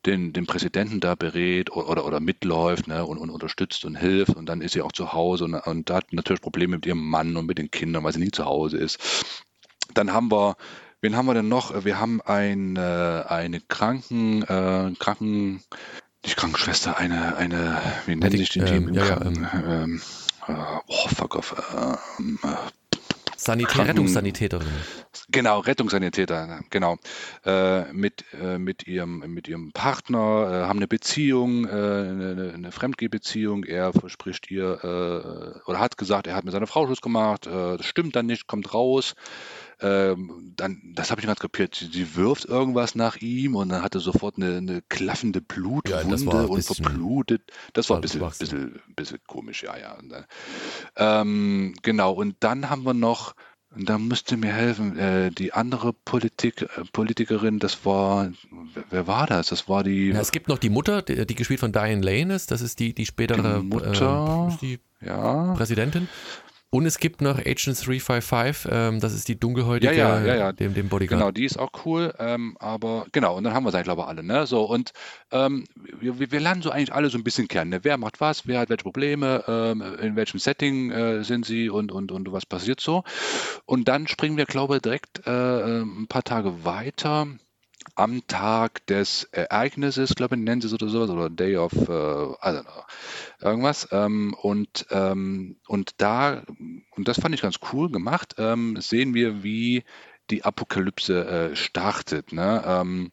[0.07, 4.37] den, den Präsidenten da berät oder, oder, oder mitläuft ne, und, und unterstützt und hilft.
[4.37, 7.05] Und dann ist sie auch zu Hause und, und da hat natürlich Probleme mit ihrem
[7.09, 8.99] Mann und mit den Kindern, weil sie nie zu Hause ist.
[9.95, 10.57] Dann haben wir
[11.01, 11.85] Wen haben wir denn noch?
[11.85, 12.81] Wir haben ein, äh,
[13.29, 15.63] eine Kranken, äh, Kranken,
[16.25, 20.03] nicht Krankenschwester, eine, eine, wie nennen sich die ähm, ja, Kranken, ja, ähm,
[20.49, 20.53] äh,
[20.89, 21.55] oh, fuck off,
[22.19, 22.41] ähm,
[23.41, 24.67] Sanitär, Rettungssanitäterin.
[25.31, 26.97] Genau, Rettungssanitäter, genau.
[27.45, 30.19] Äh, mit, äh, mit, ihrem, mit ihrem Partner,
[30.65, 33.63] äh, haben eine Beziehung, äh, eine, eine Fremdgehbeziehung.
[33.63, 37.47] Er verspricht ihr, äh, oder hat gesagt, er hat mit seiner Frau Schluss gemacht.
[37.47, 39.15] Äh, das stimmt dann nicht, kommt raus.
[39.81, 41.77] Ähm, dann, das habe ich ganz kapiert.
[41.77, 46.25] Sie, sie, wirft irgendwas nach ihm und dann hat er sofort eine, eine klaffende Blutwunde
[46.25, 47.43] ja, und verblutet.
[47.75, 49.97] Das war ein bisschen, bisschen, bisschen komisch, ja, ja.
[50.97, 53.37] Ähm, genau, und dann haben wir noch,
[53.75, 58.33] und da musste mir helfen, äh, die andere Politik, äh, Politikerin, das war,
[58.75, 59.49] wer, wer, war das?
[59.49, 60.09] Das war die.
[60.09, 62.81] Ja, es gibt noch die Mutter, die, die gespielt von Diane Lane ist, das ist
[62.81, 65.55] die, die spätere die Mutter, äh, die ja.
[65.55, 66.09] Präsidentin.
[66.71, 70.75] Und es gibt noch Agent 355, ähm, das ist die dunkelhäutige, ja, ja, ja, Dem,
[70.75, 71.19] dem Bodyguard.
[71.19, 74.09] Genau, die ist auch cool, ähm, aber genau, und dann haben wir es glaube ich,
[74.09, 74.47] alle, ne?
[74.47, 74.93] So, und
[75.33, 75.65] ähm,
[75.99, 77.81] wir, wir lernen so eigentlich alle so ein bisschen kennen, ne?
[77.85, 81.91] Wer macht was, wer hat welche Probleme, ähm, in welchem Setting äh, sind sie und,
[81.91, 83.03] und, und was passiert so.
[83.65, 85.31] Und dann springen wir, glaube ich, direkt äh,
[85.81, 87.29] ein paar Tage weiter
[87.95, 91.83] am Tag des Ereignisses, glaube ich, nennen sie es oder sowas, oder Day of, äh,
[91.83, 92.83] I don't know,
[93.41, 93.89] irgendwas.
[93.93, 96.43] Ähm, und, ähm, und da,
[96.97, 99.85] und das fand ich ganz cool gemacht, ähm, sehen wir, wie
[100.31, 102.33] die Apokalypse äh, startet.
[102.33, 102.63] Ne?
[102.67, 103.13] Ähm,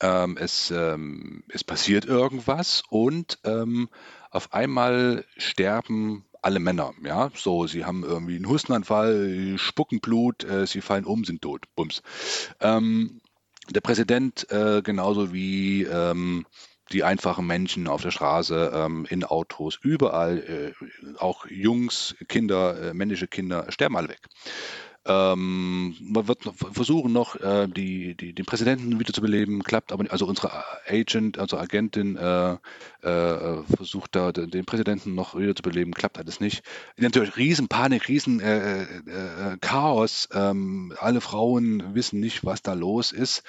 [0.00, 3.38] ähm, es, ähm, es passiert irgendwas und
[4.30, 10.66] auf einmal sterben alle Männer, ja, so, sie haben irgendwie einen Hustenanfall, spucken Blut, äh,
[10.66, 12.02] sie fallen um, sind tot, bums.
[12.60, 13.20] Ähm,
[13.72, 16.46] der Präsident äh, genauso wie ähm,
[16.92, 22.94] die einfachen Menschen auf der Straße, ähm, in Autos, überall, äh, auch Jungs, Kinder, äh,
[22.94, 24.20] männliche Kinder, sterben alle weg.
[25.04, 30.12] Ähm, man wird noch versuchen, noch äh, die, die, den Präsidenten wiederzubeleben, klappt aber nicht.
[30.12, 30.52] Also unsere
[30.86, 32.52] Agent, also Agentin äh,
[33.02, 36.62] äh, versucht da den Präsidenten noch wiederzubeleben, klappt alles nicht.
[36.96, 40.28] Natürlich riesen Panik, riesen äh, äh, Chaos.
[40.32, 43.42] Ähm, alle Frauen wissen nicht, was da los ist.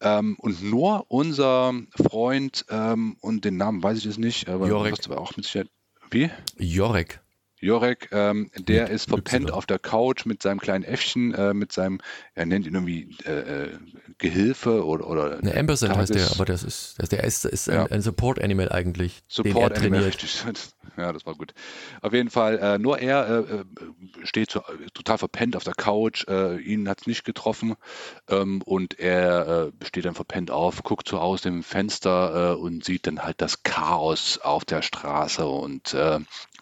[0.00, 5.10] Ähm, und nur unser Freund, ähm, und den Namen weiß ich jetzt nicht, aber Jorek.
[5.10, 5.70] auch mit Sicherheit.
[6.10, 6.30] Wie?
[6.58, 7.20] Jorek.
[7.60, 12.00] Jorek, ähm, der ist verpennt auf der Couch mit seinem kleinen Äffchen, äh, mit seinem,
[12.34, 13.30] er nennt ihn irgendwie äh,
[13.64, 13.68] äh
[14.18, 15.08] Gehilfe oder.
[15.08, 17.84] oder Eine Ampersand heißt der, aber das ist, das, der ist, ist ja.
[17.84, 19.22] ein, ein, Support Animal eigentlich.
[19.28, 20.44] Support den er Animal, richtig.
[20.96, 21.54] Ja, das war gut.
[22.02, 23.64] Auf jeden Fall, äh, nur er äh, äh
[24.24, 24.62] steht so,
[24.94, 27.76] total verpennt auf der Couch, äh, ihn hat es nicht getroffen
[28.28, 33.22] ähm, und er steht dann verpennt auf, guckt so aus dem Fenster und sieht dann
[33.22, 35.94] halt das Chaos auf der Straße und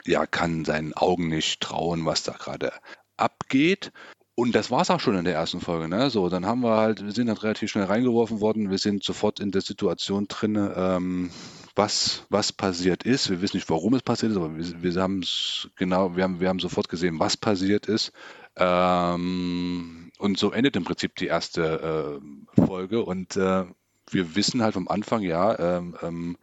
[0.07, 2.73] ja, kann seinen Augen nicht trauen, was da gerade
[3.17, 3.93] abgeht.
[4.39, 5.89] Und das war es auch schon in der ersten Folge.
[5.89, 6.11] Ne?
[6.11, 8.71] So, dann haben wir halt, wir sind halt relativ schnell reingeworfen worden.
[8.71, 11.31] Wir sind sofort in der Situation drin, ähm,
[11.75, 13.31] was, was passiert ist.
[13.31, 16.39] Wir wissen nicht, warum es passiert ist, aber wir, wir haben es genau, wir haben,
[16.39, 18.13] wir haben sofort gesehen, was passiert ist.
[18.57, 22.21] Ähm, und so endet im Prinzip die erste
[22.57, 23.03] äh, Folge.
[23.03, 23.65] Und äh,
[24.11, 26.37] wir wissen halt vom Anfang, ja, ähm, ähm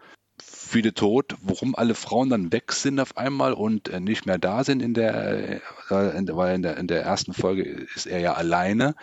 [0.73, 4.63] viele tot, warum alle Frauen dann weg sind auf einmal und äh, nicht mehr da
[4.63, 5.59] sind in der, äh,
[5.89, 8.95] weil in der, in der ersten Folge ist er ja alleine,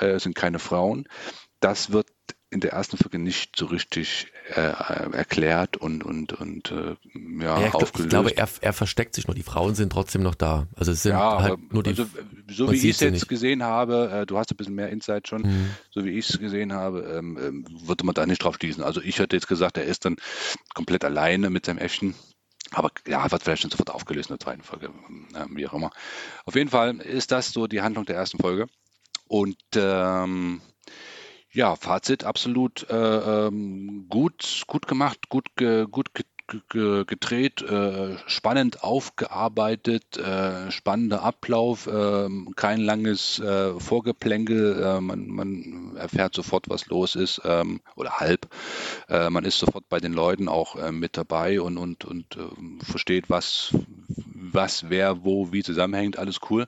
[0.00, 1.06] äh, sind keine Frauen.
[1.60, 2.08] Das wird
[2.52, 6.96] in der ersten Folge nicht so richtig äh, erklärt und, und, und äh,
[7.42, 8.00] ja, ja, aufgelöst.
[8.00, 9.34] Ich glaube, er, er versteckt sich nur.
[9.34, 10.66] Die Frauen sind trotzdem noch da.
[10.76, 11.90] Also es sind ja, halt nur die.
[11.90, 12.06] Also,
[12.48, 13.28] so wie ich es jetzt nicht.
[13.28, 15.70] gesehen habe, äh, du hast ein bisschen mehr Insight schon, mhm.
[15.90, 18.82] so wie ich es gesehen habe, ähm, ähm, würde man da nicht drauf schließen.
[18.82, 20.16] Also ich hätte jetzt gesagt, er ist dann
[20.74, 22.14] komplett alleine mit seinem Äffchen.
[22.72, 24.90] Aber ja, wird vielleicht schon sofort aufgelöst in der zweiten Folge,
[25.34, 25.90] äh, wie auch immer.
[26.44, 28.66] Auf jeden Fall ist das so die Handlung der ersten Folge.
[29.26, 30.60] Und ähm,
[31.52, 36.10] ja, Fazit absolut äh, ähm, gut, gut gemacht, gut, ge, gut
[36.68, 45.96] gedreht, äh, spannend aufgearbeitet, äh, spannender Ablauf, äh, kein langes äh, Vorgeplänkel, äh, man, man,
[45.96, 48.48] erfährt sofort, was los ist ähm, oder halb.
[49.08, 53.30] Äh, man ist sofort bei den Leuten auch mit dabei und, und, und ähm, versteht,
[53.30, 53.74] was,
[54.42, 56.66] was, wer, wo, wie zusammenhängt, alles cool.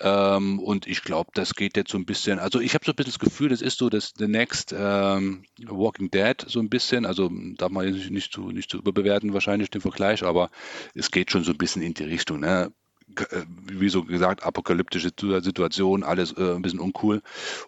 [0.00, 2.96] Ähm, und ich glaube, das geht jetzt so ein bisschen, also ich habe so ein
[2.96, 7.04] bisschen das Gefühl, das ist so das The Next ähm, Walking Dead so ein bisschen,
[7.04, 10.50] also darf man nicht, nicht, zu, nicht zu überbewerten wahrscheinlich den Vergleich, aber
[10.94, 12.40] es geht schon so ein bisschen in die Richtung.
[12.40, 12.72] Ne?
[13.20, 15.10] Äh, wie so gesagt, apokalyptische
[15.40, 17.22] Situation, alles äh, ein bisschen uncool.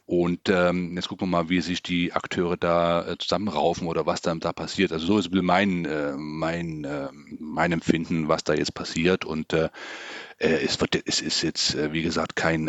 [0.06, 4.20] Und ähm, jetzt gucken wir mal, wie sich die Akteure da äh, zusammenraufen oder was
[4.20, 4.92] dann da passiert.
[4.92, 9.24] Also so ist mein, äh, mein, äh, mein Empfinden, was da jetzt passiert.
[9.24, 9.70] Und äh,
[10.38, 12.68] es, wird, es ist jetzt, wie gesagt, kein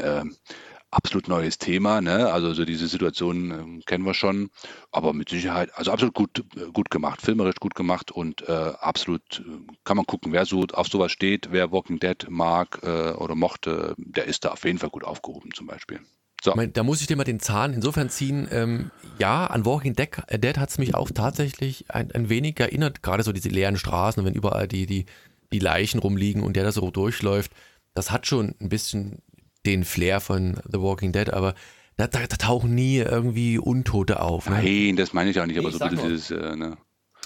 [0.96, 2.02] absolut neues Thema.
[2.02, 2.32] Ne?
[2.32, 4.50] Also so diese Situation äh, kennen wir schon,
[4.92, 9.44] aber mit Sicherheit, also absolut gut, äh, gut gemacht, filmerisch gut gemacht und äh, absolut
[9.46, 13.36] äh, kann man gucken, wer so auf sowas steht, wer Walking Dead mag äh, oder
[13.36, 16.00] mochte, der ist da auf jeden Fall gut aufgehoben zum Beispiel.
[16.42, 16.54] So.
[16.54, 18.48] Da muss ich dir mal den Zahn insofern ziehen.
[18.52, 23.02] Ähm, ja, an Walking Dead, Dead hat es mich auch tatsächlich ein, ein wenig erinnert,
[23.02, 25.06] gerade so diese leeren Straßen, wenn überall die, die,
[25.52, 27.52] die Leichen rumliegen und der da so durchläuft.
[27.96, 29.24] Das hat schon ein bisschen
[29.66, 31.56] den Flair von The Walking Dead, aber
[31.98, 34.50] da, da, da tauchen nie irgendwie Untote auf.
[34.50, 34.62] Ne?
[34.62, 36.78] Nein, das meine ich auch nicht, aber so dieses, äh, ne?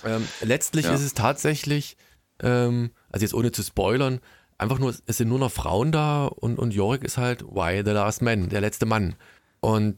[0.05, 0.93] ähm, letztlich ja.
[0.93, 1.97] ist es tatsächlich,
[2.41, 4.19] ähm, also jetzt ohne zu spoilern,
[4.57, 7.91] einfach nur, es sind nur noch Frauen da und, und Jorik ist halt Why the
[7.91, 9.15] Last Man, der letzte Mann.
[9.61, 9.97] Und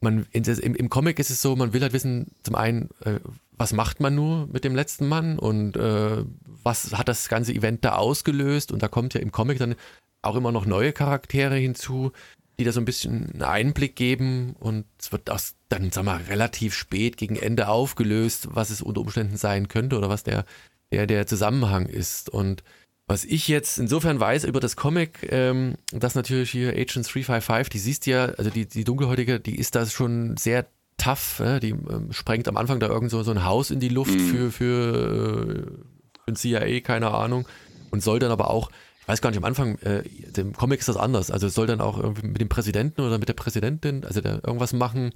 [0.00, 3.18] man, im, im Comic ist es so, man will halt wissen, zum einen, äh,
[3.50, 6.24] was macht man nur mit dem letzten Mann und äh,
[6.62, 8.70] was hat das ganze Event da ausgelöst?
[8.70, 9.74] Und da kommt ja im Comic dann
[10.22, 12.12] auch immer noch neue Charaktere hinzu,
[12.58, 16.20] die da so ein bisschen einen Einblick geben und es wird das dann, sag mal,
[16.28, 20.44] relativ spät gegen Ende aufgelöst, was es unter Umständen sein könnte oder was der,
[20.90, 22.28] der, der Zusammenhang ist.
[22.28, 22.64] Und
[23.06, 27.78] was ich jetzt insofern weiß über das Comic, ähm, dass natürlich hier Agent 355, die
[27.78, 30.66] siehst ja, also die, die Dunkelhäutige, die ist da schon sehr
[30.96, 31.60] tough, äh?
[31.60, 34.28] die ähm, sprengt am Anfang da irgend so, so ein Haus in die Luft mhm.
[34.28, 37.46] für, für, äh, für ein CIA, keine Ahnung,
[37.90, 38.70] und soll dann aber auch
[39.08, 41.30] weiß gar nicht, am Anfang, äh, dem Comic ist das anders.
[41.30, 44.44] Also es soll dann auch irgendwie mit dem Präsidenten oder mit der Präsidentin, also der
[44.44, 45.12] irgendwas machen.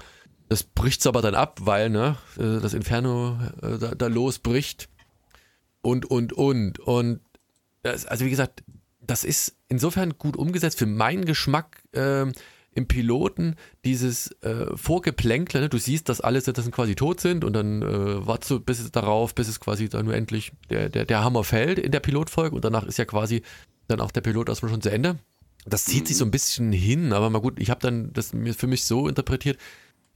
[0.48, 4.88] Das bricht es aber dann ab, weil ne, äh, das Inferno äh, da, da losbricht.
[5.82, 6.78] Und, und, und.
[6.78, 7.20] Und
[7.82, 8.64] das, also wie gesagt,
[9.00, 11.82] das ist insofern gut umgesetzt für meinen Geschmack.
[11.92, 12.32] Äh,
[12.74, 15.68] im Piloten dieses äh, Vorgeplänkle, ne?
[15.68, 19.34] du siehst, dass alle das quasi tot sind und dann äh, wartest du bis darauf,
[19.34, 22.64] bis es quasi dann nur endlich der, der, der Hammer fällt in der Pilotfolge und
[22.64, 23.42] danach ist ja quasi
[23.88, 25.18] dann auch der Pilot erstmal schon zu Ende.
[25.64, 26.06] Das zieht mhm.
[26.06, 29.08] sich so ein bisschen hin, aber mal gut, ich habe dann das für mich so
[29.08, 29.58] interpretiert,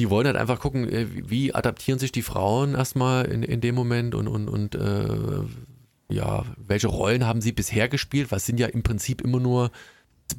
[0.00, 3.74] die wollen halt einfach gucken, äh, wie adaptieren sich die Frauen erstmal in, in dem
[3.74, 5.40] Moment und, und, und äh,
[6.08, 8.30] ja, welche Rollen haben sie bisher gespielt?
[8.30, 9.70] Was sind ja im Prinzip immer nur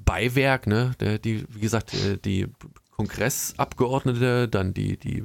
[0.05, 0.91] Beiwerk, ne?
[1.23, 2.47] Die, wie gesagt, äh, die
[2.91, 5.23] Kongressabgeordnete, dann die, die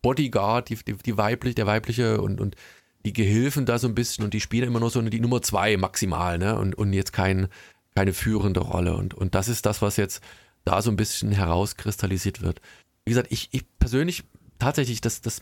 [0.00, 2.56] Bodyguard, die, die, die weibliche, der weibliche und, und
[3.04, 5.76] die Gehilfen da so ein bisschen und die spielen immer nur so die Nummer zwei
[5.76, 6.56] maximal, ne?
[6.58, 7.48] Und, und jetzt kein,
[7.94, 8.96] keine führende Rolle.
[8.96, 10.22] Und, und das ist das, was jetzt
[10.64, 12.60] da so ein bisschen herauskristallisiert wird.
[13.04, 14.24] Wie gesagt, ich, ich persönlich
[14.58, 15.40] tatsächlich, das, das,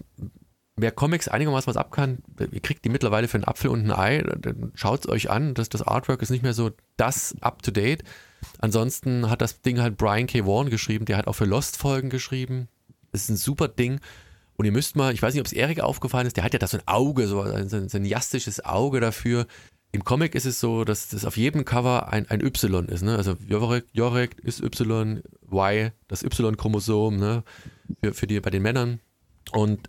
[0.76, 2.18] wer Comics einigermaßen was ab kann,
[2.50, 5.54] ihr kriegt die mittlerweile für einen Apfel und ein Ei, dann schaut es euch an.
[5.54, 8.02] Das, das Artwork ist nicht mehr so das up to date.
[8.58, 10.46] Ansonsten hat das Ding halt Brian K.
[10.46, 12.68] Vaughan geschrieben, der hat auch für Lost Folgen geschrieben.
[13.12, 14.00] Das ist ein super Ding.
[14.60, 16.58] Und ihr müsst mal, ich weiß nicht, ob es Erik aufgefallen ist, der hat ja
[16.58, 19.46] da so ein Auge, so ein, so ein jastisches Auge dafür.
[19.90, 23.00] Im Comic ist es so, dass das auf jedem Cover ein, ein Y ist.
[23.00, 23.16] Ne?
[23.16, 27.42] Also Jorek, Jorek ist Y, Y, das Y-Chromosom ne?
[28.02, 29.00] für, für die, bei den Männern.
[29.52, 29.88] Und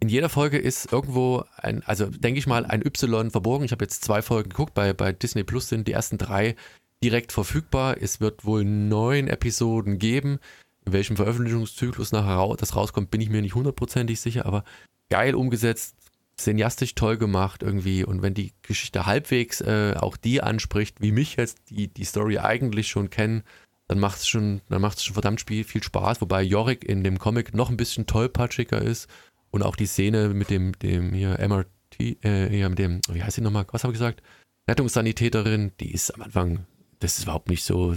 [0.00, 3.66] in jeder Folge ist irgendwo ein, also denke ich mal, ein Y verborgen.
[3.66, 6.56] Ich habe jetzt zwei Folgen geguckt, bei, bei Disney Plus sind die ersten drei
[7.04, 7.98] direkt verfügbar.
[8.00, 10.38] Es wird wohl neun Episoden geben
[10.86, 14.64] in welchem Veröffentlichungszyklus nachher das rauskommt, bin ich mir nicht hundertprozentig sicher, aber
[15.08, 15.96] geil umgesetzt,
[16.38, 18.04] cineastisch toll gemacht irgendwie.
[18.04, 22.38] Und wenn die Geschichte halbwegs äh, auch die anspricht, wie mich jetzt die, die Story
[22.38, 23.42] eigentlich schon kennen,
[23.88, 27.18] dann macht es schon, dann macht es schon verdammt viel, Spaß, wobei Yorick in dem
[27.18, 29.08] Comic noch ein bisschen tollpatschiger ist
[29.50, 33.36] und auch die Szene mit dem, dem hier MRT, äh, hier mit dem, wie heißt
[33.36, 34.22] sie nochmal, was habe ich gesagt?
[34.68, 36.66] Rettungssanitäterin, die ist am Anfang,
[37.00, 37.96] das ist überhaupt nicht so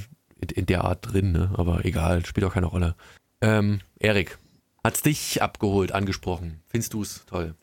[0.51, 1.51] in der Art drin, ne?
[1.55, 2.95] aber egal, spielt auch keine Rolle.
[3.41, 4.37] Ähm, Erik,
[4.83, 6.61] hat's dich abgeholt, angesprochen?
[6.67, 7.55] Findest du es toll?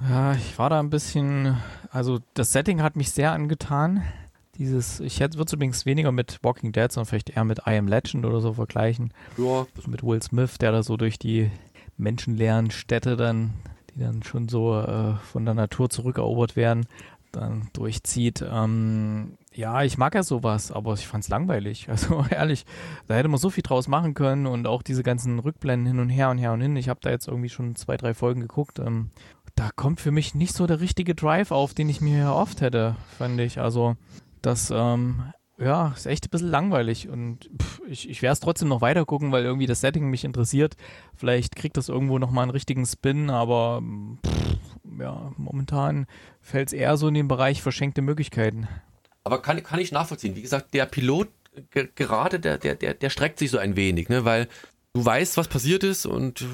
[0.00, 1.56] Ja, ich war da ein bisschen,
[1.90, 4.04] also das Setting hat mich sehr angetan.
[4.56, 7.88] Dieses, ich hätte es übrigens weniger mit Walking Dead, sondern vielleicht eher mit I Am
[7.88, 9.12] Legend oder so vergleichen.
[9.36, 9.66] Ja.
[9.86, 11.50] Mit Will Smith, der da so durch die
[11.96, 13.54] menschenleeren Städte dann
[13.98, 16.86] die dann schon so äh, von der Natur zurückerobert werden,
[17.32, 18.44] dann durchzieht.
[18.48, 21.88] Ähm, ja, ich mag ja sowas, aber ich fand es langweilig.
[21.98, 22.64] Also ehrlich,
[23.08, 26.10] da hätte man so viel draus machen können und auch diese ganzen Rückblenden hin und
[26.10, 26.76] her und her und hin.
[26.76, 28.78] Ich habe da jetzt irgendwie schon zwei, drei Folgen geguckt.
[28.78, 29.10] Ähm,
[29.56, 32.94] da kommt für mich nicht so der richtige Drive auf, den ich mir oft hätte,
[33.18, 33.58] fand ich.
[33.58, 33.96] Also
[34.42, 35.24] das ähm,
[35.58, 39.04] ja, ist echt ein bisschen langweilig und pff, ich, ich werde es trotzdem noch weiter
[39.06, 40.76] gucken, weil irgendwie das Setting mich interessiert.
[41.16, 43.82] Vielleicht kriegt das irgendwo nochmal einen richtigen Spin, aber
[44.24, 46.06] pff, ja, momentan
[46.40, 48.68] fällt es eher so in den Bereich verschenkte Möglichkeiten.
[49.28, 50.36] Aber kann, kann ich nachvollziehen.
[50.36, 51.28] Wie gesagt, der Pilot
[51.96, 54.24] gerade, der, der, der, der streckt sich so ein wenig, ne?
[54.24, 54.48] weil
[54.94, 56.46] du weißt, was passiert ist und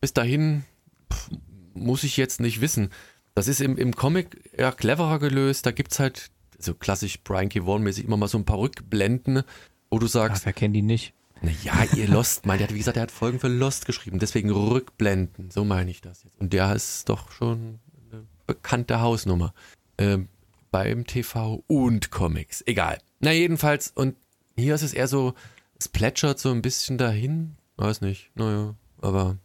[0.00, 0.64] bis dahin
[1.12, 1.28] pff,
[1.74, 2.88] muss ich jetzt nicht wissen.
[3.34, 5.66] Das ist im, im Comic ja cleverer gelöst.
[5.66, 7.66] Da gibt es halt so klassisch Brian K.
[7.66, 9.42] Vaughan-mäßig immer mal so ein paar Rückblenden,
[9.90, 10.42] wo du sagst.
[10.42, 11.12] Ach, wer kennt die nicht?
[11.42, 14.50] Naja, ihr Lost, mein, der hat, wie gesagt, der hat Folgen für Lost geschrieben, deswegen
[14.50, 16.40] Rückblenden, so meine ich das jetzt.
[16.40, 17.80] Und der ist doch schon
[18.10, 19.52] eine bekannte Hausnummer.
[19.98, 20.28] Ähm,
[20.72, 22.64] beim TV und Comics.
[22.66, 22.98] Egal.
[23.20, 24.16] Na, jedenfalls, und
[24.56, 25.34] hier ist es eher so,
[25.78, 27.56] es plätschert so ein bisschen dahin.
[27.76, 29.38] Weiß nicht, naja, aber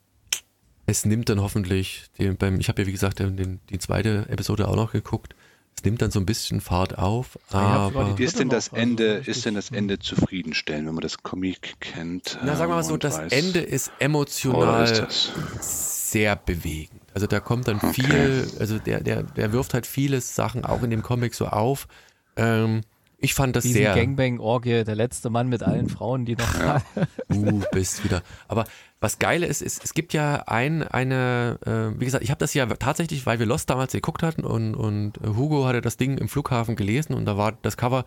[0.87, 4.67] es nimmt dann hoffentlich, den, beim, ich habe ja wie gesagt den, die zweite Episode
[4.67, 5.35] auch noch geguckt,
[5.75, 9.53] es nimmt dann so ein bisschen Fahrt auf, aber ist denn das Ende, ist denn
[9.53, 12.39] das Ende zufriedenstellend, wenn man das Comic kennt?
[12.43, 17.01] Na, sagen wir mal so, das weiß, Ende ist emotional ist sehr bewegend.
[17.17, 17.93] Also da kommt dann okay.
[17.93, 21.87] viel, also der, der, der wirft halt viele Sachen auch in dem Comic so auf.
[22.35, 22.81] Ähm,
[23.17, 23.95] ich fand das Diesen sehr.
[23.95, 26.59] Gangbang-Orgie, der letzte Mann mit allen Frauen, die noch.
[26.59, 26.83] Ja.
[27.33, 28.21] uh, bist wieder.
[28.47, 28.65] Aber
[28.99, 32.53] was geil ist, ist, es gibt ja ein, eine, äh, wie gesagt, ich habe das
[32.53, 36.29] ja tatsächlich, weil wir Lost damals geguckt hatten und, und Hugo hatte das Ding im
[36.29, 38.05] Flughafen gelesen und da war das Cover,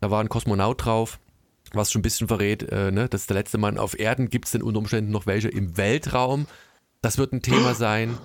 [0.00, 1.18] da war ein Kosmonaut drauf,
[1.72, 4.44] was schon ein bisschen verrät, äh, ne, das ist der letzte Mann auf Erden, gibt
[4.44, 6.46] es denn unter Umständen noch welche im Weltraum?
[7.02, 8.16] Das wird ein Thema sein.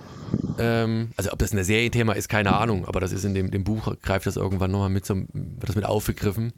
[0.58, 3.64] Ähm, also ob das ein Serienthema ist, keine Ahnung, aber das ist in dem, dem
[3.64, 6.52] Buch, greift das irgendwann nochmal mit so, wird das mit aufgegriffen.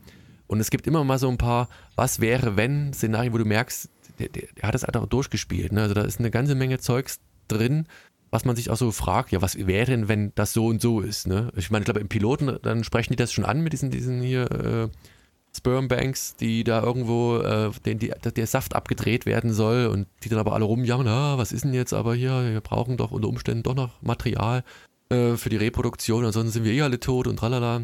[0.47, 3.89] Und es gibt immer mal so ein paar, was wäre, wenn Szenarien, wo du merkst,
[4.19, 5.73] der, der, der hat das einfach durchgespielt.
[5.73, 5.83] Ne?
[5.83, 7.87] Also da ist eine ganze Menge Zeugs drin,
[8.31, 11.01] was man sich auch so fragt, ja, was wäre denn, wenn das so und so
[11.01, 11.51] ist, ne?
[11.57, 14.21] Ich meine, ich glaube, im Piloten, dann sprechen die das schon an mit diesen, diesen
[14.21, 14.89] hier äh,
[15.57, 20.39] Spermbanks, die da irgendwo, äh, den, die, der Saft abgedreht werden soll und die dann
[20.39, 23.63] aber alle rumjammern, ah, was ist denn jetzt aber hier, wir brauchen doch unter Umständen
[23.63, 24.63] doch noch Material
[25.11, 27.83] äh, für die Reproduktion, ansonsten sind wir eh alle tot und tralala.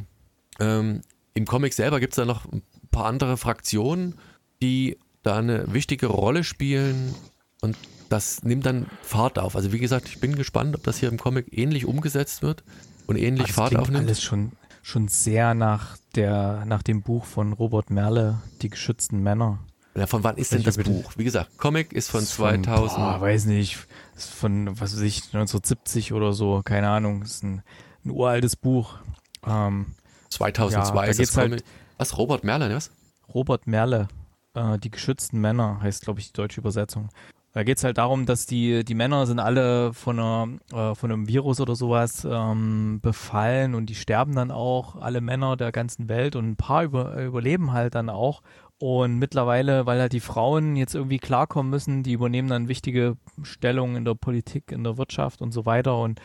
[0.60, 1.02] Ähm,
[1.34, 4.14] Im Comic selber gibt es da noch ein paar andere Fraktionen,
[4.62, 7.14] die da eine wichtige Rolle spielen
[7.62, 7.76] und
[8.08, 9.56] das nimmt dann Fahrt auf.
[9.56, 12.62] Also wie gesagt, ich bin gespannt, ob das hier im Comic ähnlich umgesetzt wird
[13.06, 14.06] und ähnlich das Fahrt aufnimmt.
[14.06, 14.52] Alles schon,
[14.86, 19.58] schon sehr nach der, nach dem Buch von Robert Merle, Die geschützten Männer.
[19.96, 21.12] Ja, von wann ist denn das Buch?
[21.16, 22.66] Wie gesagt, Comic ist von 2000.
[22.66, 23.78] Von, boah, weiß nicht,
[24.14, 27.62] ist von, was weiß ich, 1970 oder so, keine Ahnung, ist ein,
[28.04, 28.98] ein uraltes Buch.
[29.44, 29.96] Ähm,
[30.30, 31.50] 2002 ja, ist das Comic.
[31.50, 31.64] Halt,
[31.98, 32.92] was, Robert Merle, was?
[33.34, 34.06] Robert Merle,
[34.54, 37.08] äh, die geschützten Männer, heißt, glaube ich, die deutsche Übersetzung.
[37.56, 41.10] Da geht es halt darum, dass die, die Männer sind alle von, einer, äh, von
[41.10, 46.10] einem Virus oder sowas ähm, befallen und die sterben dann auch, alle Männer der ganzen
[46.10, 48.42] Welt und ein paar über, überleben halt dann auch.
[48.78, 53.96] Und mittlerweile, weil halt die Frauen jetzt irgendwie klarkommen müssen, die übernehmen dann wichtige Stellungen
[53.96, 55.96] in der Politik, in der Wirtschaft und so weiter.
[55.96, 56.20] Und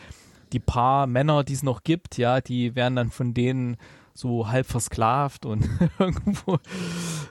[0.52, 3.78] die paar Männer, die es noch gibt, ja, die werden dann von denen
[4.12, 5.66] so halb versklavt und
[5.98, 6.58] irgendwo,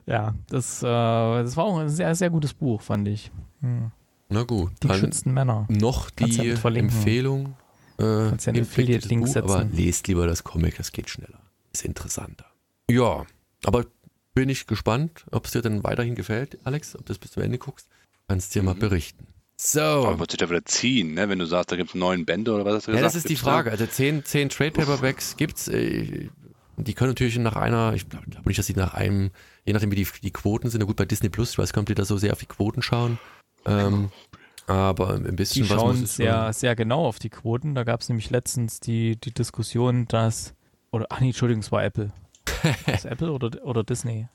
[0.07, 3.31] ja, das, äh, das war auch ein sehr, sehr gutes Buch, fand ich.
[3.61, 3.91] Hm.
[4.29, 4.71] Na gut.
[4.83, 5.65] Die geschützten Männer.
[5.69, 7.55] Noch die ja Empfehlung.
[7.97, 9.49] Äh, Kannst ja einen Affiliate-Link setzen.
[9.49, 11.39] Aber lest lieber das Comic, das geht schneller.
[11.73, 12.45] Ist interessanter.
[12.89, 13.25] Ja,
[13.63, 13.85] aber
[14.33, 17.43] bin ich gespannt, ob es dir dann weiterhin gefällt, Alex, ob du es bis zum
[17.43, 17.87] Ende guckst.
[18.27, 18.67] Kannst dir mhm.
[18.67, 19.27] mal berichten.
[19.57, 19.81] So.
[19.81, 21.29] Aber wird sich da wieder ziehen, ne?
[21.29, 23.15] wenn du sagst, da gibt es neun Bände oder was hast du ja, gesagt?
[23.15, 23.69] das ist die Frage.
[23.69, 23.73] Da?
[23.73, 25.67] Also zehn, zehn Trade Paperbacks gibt es.
[25.67, 26.29] Äh,
[26.77, 29.29] die können natürlich nach einer, ich glaube glaub nicht, dass sie nach einem,
[29.65, 31.81] je nachdem wie die, die Quoten sind, na gut, bei Disney Plus, ich weiß gar
[31.81, 33.19] nicht, ob die da so sehr auf die Quoten schauen.
[33.65, 34.09] Ähm,
[34.67, 37.75] aber ein bisschen die was schauen sehr, sehr genau auf die Quoten.
[37.75, 40.53] Da gab es nämlich letztens die, die Diskussion, dass,
[40.91, 42.11] oder, ach nee, Entschuldigung, es war Apple.
[42.85, 44.27] Was Apple oder, oder Disney?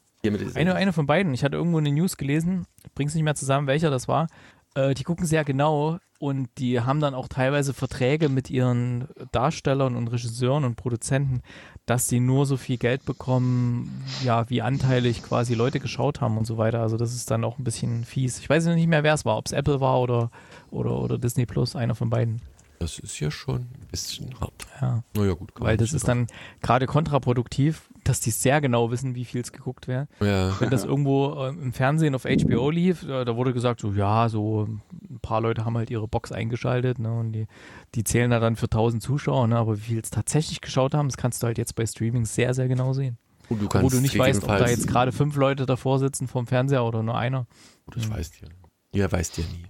[0.57, 1.33] Eine, eine von beiden.
[1.35, 4.27] Ich hatte irgendwo eine News gelesen, bring's nicht mehr zusammen, welcher das war.
[4.74, 9.97] Äh, die gucken sehr genau und die haben dann auch teilweise Verträge mit ihren Darstellern
[9.97, 11.43] und Regisseuren und Produzenten,
[11.85, 16.47] dass sie nur so viel Geld bekommen, ja, wie anteilig quasi Leute geschaut haben und
[16.47, 16.81] so weiter.
[16.81, 18.39] Also das ist dann auch ein bisschen fies.
[18.39, 20.31] Ich weiß nicht mehr, wer es war, ob es Apple war oder,
[20.71, 22.41] oder, oder Disney Plus, einer von beiden.
[22.79, 24.67] Das ist ja schon ein bisschen hart.
[24.81, 25.03] Ja.
[25.14, 25.53] Naja, gut.
[25.59, 26.27] Weil das ist dann
[26.61, 30.09] gerade kontraproduktiv, dass die sehr genau wissen, wie viel es geguckt wäre.
[30.20, 30.59] Ja.
[30.61, 34.28] Wenn das irgendwo äh, im Fernsehen auf HBO lief, äh, da wurde gesagt, so ja,
[34.28, 37.46] so ein paar Leute haben halt ihre Box eingeschaltet ne, und die,
[37.94, 39.46] die zählen da dann für 1000 Zuschauer.
[39.48, 42.24] Ne, aber wie viel es tatsächlich geschaut haben, das kannst du halt jetzt bei Streaming
[42.24, 43.18] sehr, sehr genau sehen.
[43.48, 46.46] Und du Wo du nicht weißt, ob da jetzt gerade fünf Leute davor sitzen vom
[46.46, 47.46] Fernseher oder nur einer.
[47.94, 48.48] Das weißt ihr.
[48.92, 49.66] Ihr weißt ja nie.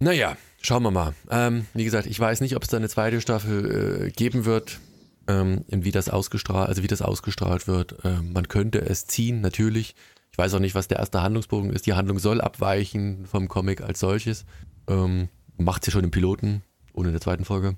[0.00, 1.14] Naja, schauen wir mal.
[1.30, 4.80] Ähm, wie gesagt, ich weiß nicht, ob es da eine zweite Staffel äh, geben wird.
[5.26, 7.96] Ähm, wie das ausgestrahlt, also wie das ausgestrahlt wird.
[8.04, 9.94] Ähm, man könnte es ziehen, natürlich.
[10.30, 11.86] Ich weiß auch nicht, was der erste Handlungsbogen ist.
[11.86, 14.44] Die Handlung soll abweichen vom Comic als solches.
[14.88, 16.62] Ähm, Macht sie schon im Piloten,
[16.92, 17.76] ohne in der zweiten Folge.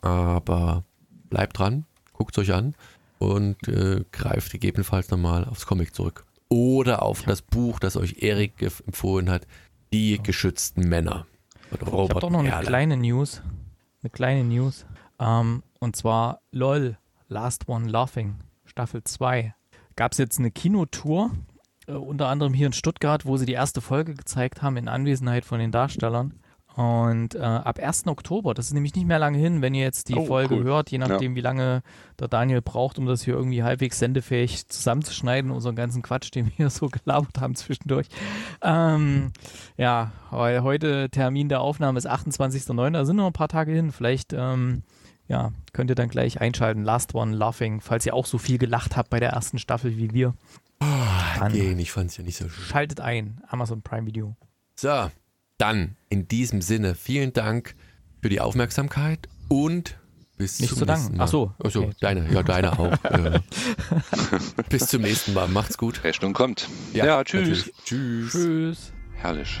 [0.00, 0.84] Aber
[1.28, 1.84] bleibt dran,
[2.14, 2.74] guckt euch an
[3.18, 6.24] und äh, greift gegebenenfalls nochmal aufs Comic zurück.
[6.48, 8.54] Oder auf das Buch, das euch Erik
[8.86, 9.46] empfohlen hat,
[9.92, 11.26] Die geschützten Männer.
[11.72, 12.66] Ich habe doch noch eine Erler.
[12.66, 13.42] kleine News.
[14.02, 14.86] Eine kleine News.
[15.18, 19.54] Ähm, und zwar LOL, Last One Laughing, Staffel 2.
[19.96, 21.30] Gab es jetzt eine Kinotour,
[21.86, 25.44] äh, unter anderem hier in Stuttgart, wo sie die erste Folge gezeigt haben in Anwesenheit
[25.44, 26.34] von den Darstellern.
[26.76, 28.06] Und äh, ab 1.
[28.06, 30.62] Oktober, das ist nämlich nicht mehr lange hin, wenn ihr jetzt die Oh, Folge cool.
[30.64, 31.82] hört, je nachdem, wie lange
[32.18, 36.52] der Daniel braucht, um das hier irgendwie halbwegs sendefähig zusammenzuschneiden, unseren ganzen Quatsch, den wir
[36.52, 38.06] hier so gelabert haben zwischendurch.
[38.62, 39.32] Ähm,
[39.76, 43.90] ja, weil heute Termin der Aufnahme ist 28.09., da sind noch ein paar Tage hin.
[43.90, 44.84] Vielleicht ähm,
[45.30, 46.82] ja, könnt ihr dann gleich einschalten.
[46.82, 50.12] Last One Laughing, falls ihr auch so viel gelacht habt bei der ersten Staffel wie
[50.12, 50.34] wir.
[51.38, 52.64] Dann Gehen, ich fand es ja nicht so schön.
[52.64, 54.36] schaltet ein, Amazon Prime Video.
[54.74, 55.10] So,
[55.56, 57.76] dann in diesem Sinne vielen Dank
[58.20, 59.98] für die Aufmerksamkeit und
[60.36, 61.24] bis Nicht zum zu nächsten Mal.
[61.24, 61.94] Ach so, Ach so okay.
[62.00, 62.96] deine, ja, deine auch.
[63.04, 63.40] ja.
[64.68, 65.48] bis zum nächsten Mal.
[65.48, 66.02] Macht's gut.
[66.02, 66.68] Rechnung kommt.
[66.92, 67.40] Ja, tschüss.
[67.40, 67.74] natürlich.
[67.84, 68.32] Tschüss.
[68.32, 68.92] Tschüss.
[69.14, 69.60] Herrlich.